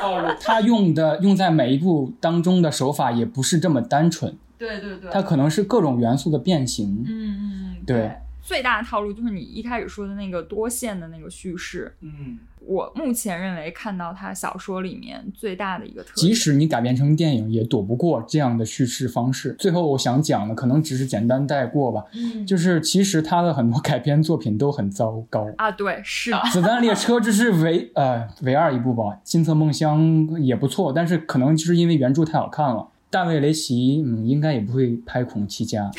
[0.00, 7.04] 套路他用的用在每一步当中的手法也不是这么单纯，对对对它可能是各种元素的变形。
[7.06, 11.94] 嗯嗯，对，最大的套路就是你一开始说的那个多线的那个叙事。
[12.00, 16.34] 嗯，我目前认为看到他小说里面最大的一个特即。
[16.34, 19.54] 使你改编成电影，也躲不过这样的叙事方式。
[19.58, 25.46] 最后我想讲的，可能只是简单带过吧，嗯就是其实他的很多改编作品都很糟糕。
[25.56, 32.88] 啊，对，是的，子弹列车这是唯呃唯二一部吧，金色梦乡也不错，但是可能就是因为原著太好看了。
[33.10, 35.90] 大卫雷奇，嗯，应该也不会拍《孔七家》，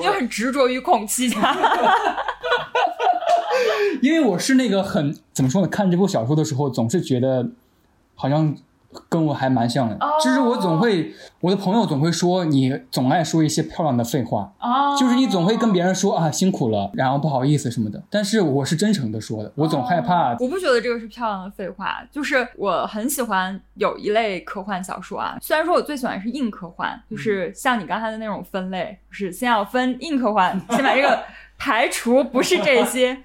[0.00, 1.56] 你很执着于孔七家。
[4.02, 5.68] 因为我是那个很怎么说呢？
[5.68, 7.48] 看这部小说的时候，总是觉得
[8.14, 8.54] 好像
[9.08, 14.96] 跟我还蛮像的，哦就是我总会，我的朋友总会说你总爱说一些漂亮的废话，哦。
[14.98, 20.36] 就是你总会跟别人说啊辛苦了，然后不好意思什么的，但是我是真诚的说的，我总害怕。
[20.38, 25.36] 我不觉得这个是漂亮的废话，就是我很喜欢有一类科幻小说啊。
[25.40, 31.22] 虽然说我最喜欢是硬科幻，就是像你刚才的那种分类，就是先要分硬科幻，先把这个
[31.58, 33.18] 排除，不是这些。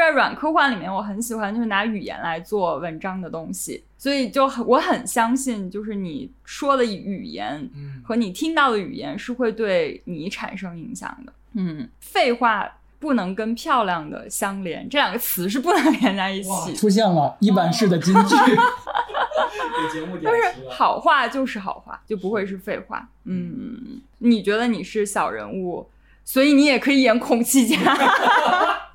[0.00, 7.68] 在软科幻里面，我很喜欢就是拿语言来做文章的东西，所以就很我很相信，就是你说的语言
[8.04, 11.32] 和你听到的语言是会对你产生影响的。
[11.54, 16.74] 嗯，废话不能跟漂亮的相连，这两个词是不能 连在一起。
[16.74, 18.36] 出现了一版式的金句。
[20.22, 23.08] 就是好话就是好话，就不会是废话。
[23.24, 25.88] 嗯，你觉得你是小人物，
[26.24, 27.76] 所以你也可以演孔七家。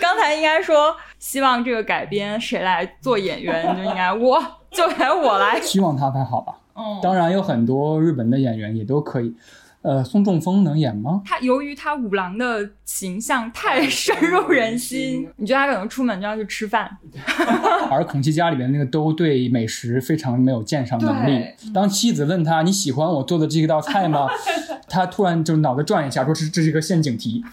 [0.00, 5.60] 刚才应该说希望这个改编谁来做演员，就应该我就该我来。
[5.60, 6.54] 希望他拍好吧。
[6.78, 9.34] 嗯当然有很多日本的演员也都可以。
[9.82, 11.22] 呃，宋仲峰能演吗？
[11.24, 16.90] 他由于他五郎的形象太 深入人心，你觉得他可能出门就要去吃饭？
[17.88, 21.44] 而孔七家里面那个都对美食非常没有鉴赏能力。
[21.72, 24.26] 当妻子问他你喜欢我做的这道菜吗？
[24.90, 27.44] 他突然就脑子转一下，说这这是一个陷阱题，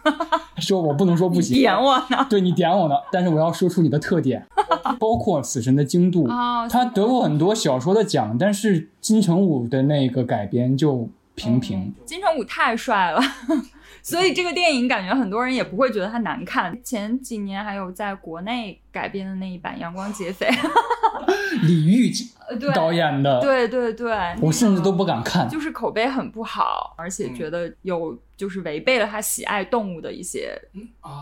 [0.63, 1.61] 说我不能说不喜欢。
[1.61, 2.25] 点我呢？
[2.29, 4.45] 对你点我呢，但是我要说出你的特点，
[4.99, 11.93] 包括《死神的精度》哦他得过很多小说的奖，但是金城武的那个改编就平平。
[12.05, 13.21] 金城武太帅了，
[14.01, 16.77] 所以这个电影感觉很多人也不会觉得它难看。
[16.83, 20.47] 前几年还有在国内改编的那一版《阳光劫匪》
[21.63, 22.11] 李玉
[22.75, 25.47] 导演的，对对对，我甚至都不敢看。
[25.49, 30.53] 就是口碑很不好，而且觉得有就是违背了他喜爱动物的一些、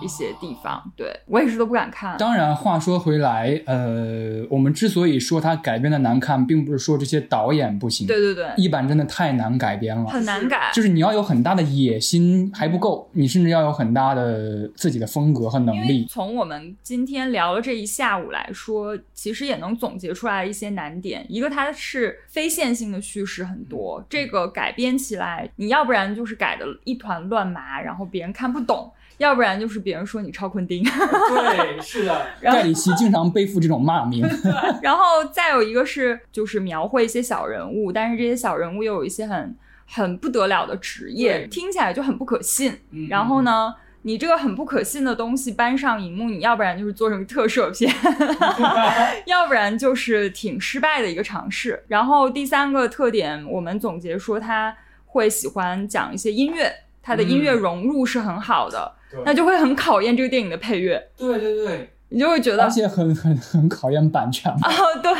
[0.02, 0.82] 一些地方。
[0.98, 2.18] 对我也是都不敢看。
[2.18, 8.08] 当然，话说回来，呃，我们之所以说它改编的难看，并不是说这些导演不行。
[8.08, 16.08] 对对对一版真的太难改编了，很难改，就是你要有很大的野心还不够，你甚至要有很大的自己的风格和能力。
[16.10, 21.26] 从我们今天聊了这一下午来说，其实也能总结出来一些难点。
[21.28, 28.92] 一个它是非线性的叙事很多，这个改编起来，你要不然就是改的一团乱麻，然后别人看不懂。
[29.18, 32.26] 要不然就是别人说你超昆汀，对，是的。
[32.42, 34.26] 然后盖里奇经常背负这种骂名。
[34.82, 39.56] 然后再有一个是，就是描绘一些小人物，但是这些小人物又有一些很
[39.86, 42.76] 很不得了的职业，听起来就很不可信。
[42.90, 47.94] 嗯然后呢，你这个很不可信的东西搬上荧幕，你要不然就是做成特摄片，
[49.28, 51.84] 要不然就是挺失败的一个尝试。
[51.88, 54.76] 然后第三个特点，我们总结说他
[55.06, 56.74] 会喜欢讲一些音乐，
[57.04, 61.10] 他的音乐融入是很好的，对那就会很考验这个电影的配乐。
[61.16, 64.58] 对对对，你就会觉得而且很很很考验版权啊。
[64.66, 65.14] 哦，对，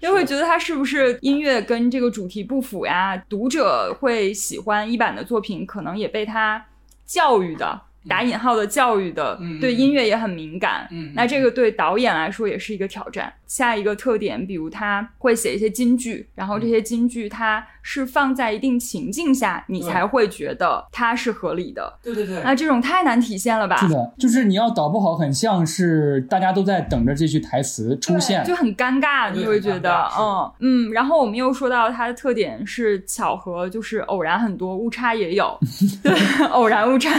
[0.00, 3.16] 就会觉得它是不是音乐跟这个主题不符呀？
[3.28, 6.64] 读者会喜欢一版的作品，可能也被他
[7.04, 7.82] 教育的。
[8.08, 10.86] 打引号的教育的，嗯对音乐也很敏感。
[10.90, 13.32] 嗯那这个对导演来说也是一个挑战。
[13.46, 21.98] 下一个特点，比如他会写一些金句，然后这些金句它是放在一定情境下，你才会觉得它是合理的。
[22.02, 23.76] 对对对那这种太难体现了吧？
[23.76, 30.92] 是的，就是你要导不好，很像是大家都在等着这句台词出现，就很尴尬，对你会觉得嗯嗯。
[30.92, 35.58] 然后我们又说到它的特点是巧合，就是偶然很多，误差也有，
[36.02, 36.12] 对，
[36.48, 37.10] 偶然误差。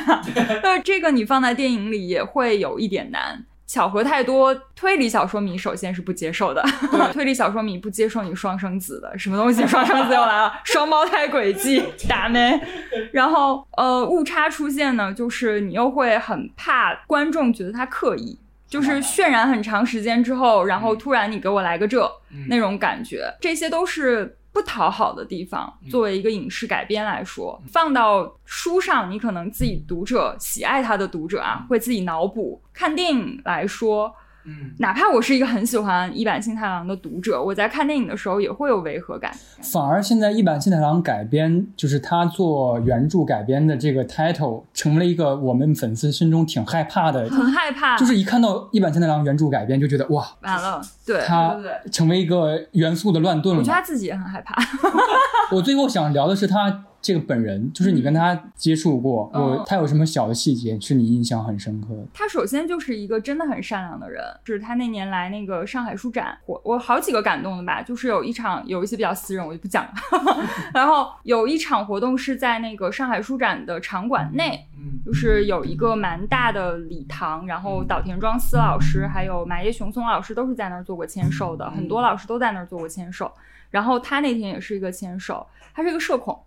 [0.63, 3.45] 那这个你放在电影里也会有一点难。
[3.68, 6.63] 巧合太多，推理小说迷首先是不接受的。
[7.11, 9.66] 推理小说迷不接受你双生子的，什么东西？
[9.66, 12.59] 双生子又来了，双胞胎轨迹，打没？
[13.11, 18.38] 然后呃，误差出现呢，就是你又会很怕观众觉得他刻意，
[18.68, 22.09] 就是渲染很长时间之后，然后突然你给我来个这、
[22.47, 25.72] 那种感觉，这些都是不讨好的地方。
[25.91, 34.16] 作为一个影视改编来说，放到书上，你可能自己读者喜爱他的读者啊，会自己脑补；看电影来说。
[34.45, 39.31] 嗯，哪怕我是一个很喜欢一坂幸太郎的读者，我在看电影的时候也会有违和感。
[39.61, 51.57] 反而现在一坂幸太郎改编，就是他做原著改编的这个 title，成为了一个我们粉丝心中挺害怕的，很害怕，就是一看到一坂幸太郎原著改编，就觉得哇，完了，对，他
[51.91, 53.59] 成为一个元素的乱炖了。
[53.59, 54.55] 我觉得他自己也很害怕。
[55.51, 62.03] 我最后想聊的是他这个本人，就是你跟他接触过，嗯我他有什么小的细节是你印象很深刻的？
[62.12, 69.93] 他首先就是一个真的很善良的人，就是他那年来那个上海书展，我我好几个感动的吧，就是有一场有一些比较私人，我就不讲了。
[70.74, 83.32] 然后有一场活动是在那个上海书展的场馆内，嗯就是有一个蛮大的礼堂，然后岛田庄司老师还有麻叶雄松老师都是在那儿做过签售的，很多老师都在那儿做过签售。
[83.70, 86.41] 然后他那天也是一个签售，他是一个社恐。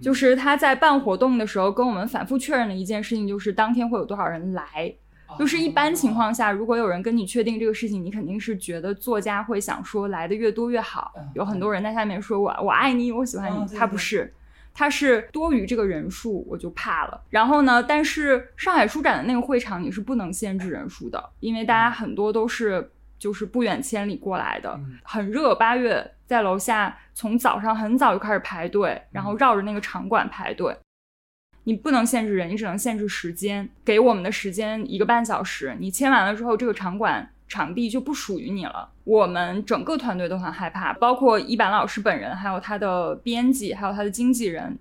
[0.00, 4.94] 就是他在办活动的时候跟我们反复确认的一件事情，就是当天会有多少人来。
[5.38, 11.12] 就是一般情况下，如果有人跟你确定这个事情，你肯定是觉得作家会想说来的越多越好。
[11.34, 14.34] 有很多人在下面说我我爱你，我喜欢你，他不是。
[14.72, 17.20] 他是多于这个人数，我就怕了。
[17.28, 22.90] 然后呢，但是上海书展的那个会场你是不能限制人数的，因为大家很多都是
[23.20, 25.54] 就是不远千里过来的，很热。
[25.54, 30.76] 八月在楼下从早上很早就开始排队，然后绕着那个场馆排队。
[31.64, 33.68] 你不能限制人，你只能限制时间。
[33.84, 38.90] 给我们的时间一个半小时，你签完了之后，这个场馆场地就不属于你了。
[39.04, 44.76] 我们整个团队都很害怕，包括一板老师本人，还有他的编辑，还有他的经纪人。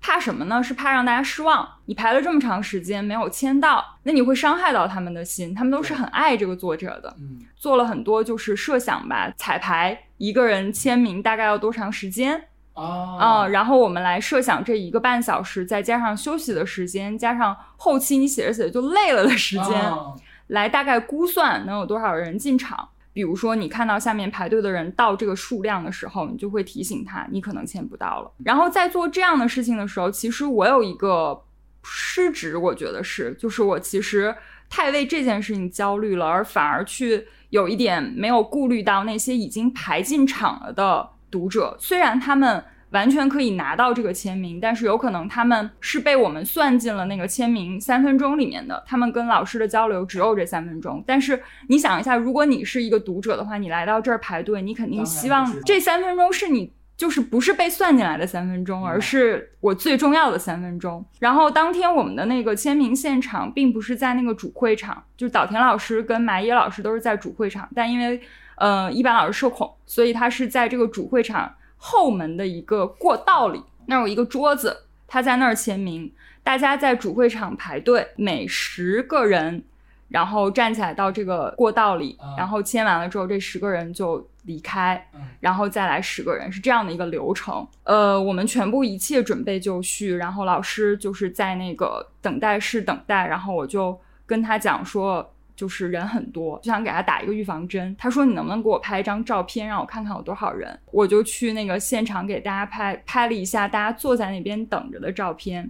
[0.00, 0.62] 怕什么呢？
[0.62, 1.68] 是怕让大家失望。
[1.86, 5.54] 你排了这么长时间没有签到，那你会伤害到他们的心。
[5.54, 12.44] 他们都是很爱这个作者的，嗯做了很多就是设想吧，彩排一个人签名大概要多长时间？
[12.74, 20.14] 啊嗯、然后我们来设想这一个半小时，再加上休息的时间，加上后期你写着写着就累了的时间，啊
[20.46, 22.88] 来大概估算能有多少人进场。
[23.18, 28.30] 比如说，你看到下面排队的人到这个数量的时候，你就会提醒他，你可能签不到了。
[28.44, 31.42] 然后在做这样的事情的时候，其实我有一个
[31.82, 34.32] 失职，我觉得是，就是我其实
[34.70, 42.64] 太为这件事情焦虑了，而反而去有一点没有顾虑到那些已经排进场了的读者，虽然他们。
[42.90, 51.04] 完全可以拿到这个签名，但是有可能他们是被我们算进了那个签名三分钟里面的，他们跟老师的交流只有这三分钟。
[51.06, 61.04] 但是你想一下，如果你是一个读者的话，你来到这儿排队，你肯定希望这三分钟是你就是不是被算进来的三分钟，而是我最重要的三分钟。
[61.18, 68.18] 然后当天我们的那个签名现场并不是在那个主会场，就是岛田老师跟麻耶老师都是在主会场，但因为
[68.56, 71.52] 呃一般老师社恐，所以他是在这个主会场。
[71.78, 76.12] 后门的一个过道里，那儿有一个桌子，他在那儿签名。
[76.42, 79.62] 大家在主会场排队，每十个人
[80.08, 85.08] 然后站起来到这个过道里，然后签完了之后，这十个人就离开，
[85.40, 87.66] 然后再来十个人，是这样的一个流程。
[87.84, 95.34] 呃，我们全部一切准备就绪，然后老师就是在那个等待室等待，然后我就跟他讲说。
[95.58, 97.94] 就是人很多，就想给他打一个预防针。
[97.98, 105.68] 他说：“你能不能给我拍一张照片，让我看看有多少人？”我就去那个现场给大家拍拍了一下大家坐在那边等着的照片，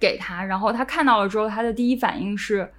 [0.00, 0.42] 给他。
[0.42, 2.72] 然后他看到了之后，他的第一反应是：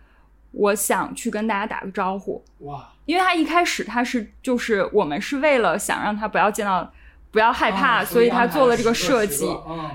[0.52, 2.44] 我想去跟大家打个招呼。
[2.62, 2.90] 哇！
[3.06, 6.92] 因为他一开始他是就是我们是为了想让他不要见到。
[7.30, 9.46] 不要害怕，所以他做了这个设计。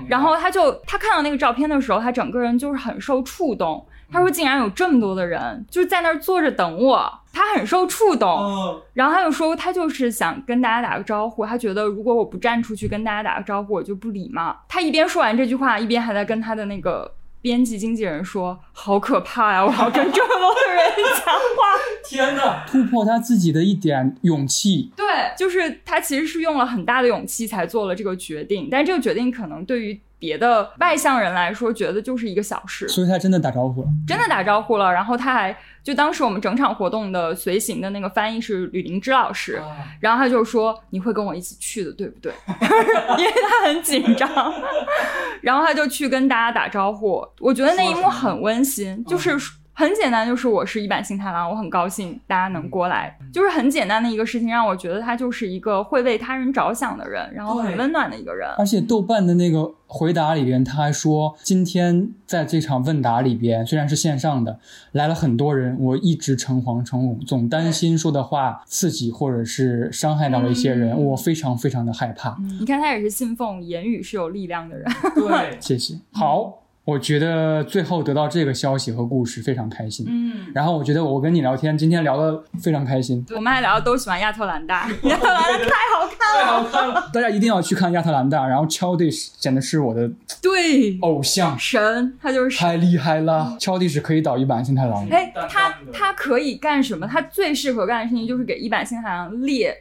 [0.07, 3.85] 然后他就他看到那个照片的时候，他整个人就是很受触动。
[4.13, 8.81] 他说：“竟然有这么多的人就是在那儿坐着等我，他很受触动。
[8.93, 11.43] 然后他就说，他就是想跟大家打个招呼。
[11.45, 14.55] 他觉得如果我不站出去跟大家打个招呼，我就不礼貌。
[14.69, 17.11] 他一边说完这句话，一边还在跟他的那个
[17.43, 19.65] 编辑经纪人说：好可怕呀！
[19.65, 20.81] 我要跟这么多的人
[21.17, 21.77] 讲话。
[22.07, 22.65] 天哪！
[22.65, 24.91] 突破他自己的一点勇气。
[24.95, 25.05] 对，
[25.37, 34.89] 就是他其实是用了很大的勇气才做了这个决定，但这个决定可能对于。”别的外向人来说，觉得就是一个小事，所以他真的打招呼了，真的打招呼了。
[34.89, 39.61] 然后他还就当时我们整场活动的随行的那个翻译是吕林芝老师，
[39.99, 42.31] 然后他就说你会跟我一起去的，对不对？
[43.19, 44.29] 因为他很紧张，
[45.41, 47.27] 然后他就去跟大家打招呼。
[47.39, 49.37] 我觉得那一幕很温馨，就是。
[49.75, 58.47] 很简单，就是我是一版新太郎，我很高兴大家能过来，就是很简单的一个事情，让我觉得他就是一个会为他人着想的人，然后很温暖的一个人。
[58.57, 64.59] 而且豆瓣的那个回答里边，他还说今天在这场问答里边，虽然是线上的，
[64.91, 72.37] 来了很多人，我一直诚惶诚恐，总担心说的话刺激或者是伤害到了一些人，我非常非常的害怕。
[72.59, 74.85] 你看他也是信奉言语是有力量的人。
[75.15, 75.95] 对， 谢谢。
[76.11, 76.62] 好。
[76.85, 80.05] 我觉得最后得到这个消息和故事非常开心。
[80.09, 83.25] 嗯，然后我觉得我跟你聊天，今天聊的非常开心。
[83.33, 87.09] 我们还聊都喜欢亚特兰大， 亚特兰大太好看了，太好看了！
[87.13, 88.45] 大家一定要去看亚特兰大。
[88.45, 90.11] 然后 Childish 简直是我的
[90.41, 93.55] 对偶像神，他就是太厉害了。
[93.59, 95.07] Childish 可以导一版新太郎。
[95.09, 97.07] 哎，他他可以干什么？
[97.07, 99.73] 他最适合干的事情就是给一版新太郎列。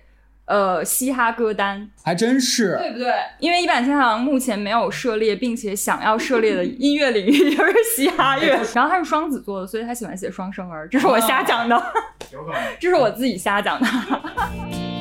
[0.52, 3.10] 呃，嘻哈歌单还真是，对不对？
[3.38, 8.60] 因为一坂新太郎目前没有涉猎，并且想要涉猎的音乐领域就是嘻哈乐。
[8.76, 11.74] 然后他是双子座的，所以他喜欢写双生儿，这是我瞎讲的，
[12.34, 14.91] 有可能 这是我自己瞎讲的。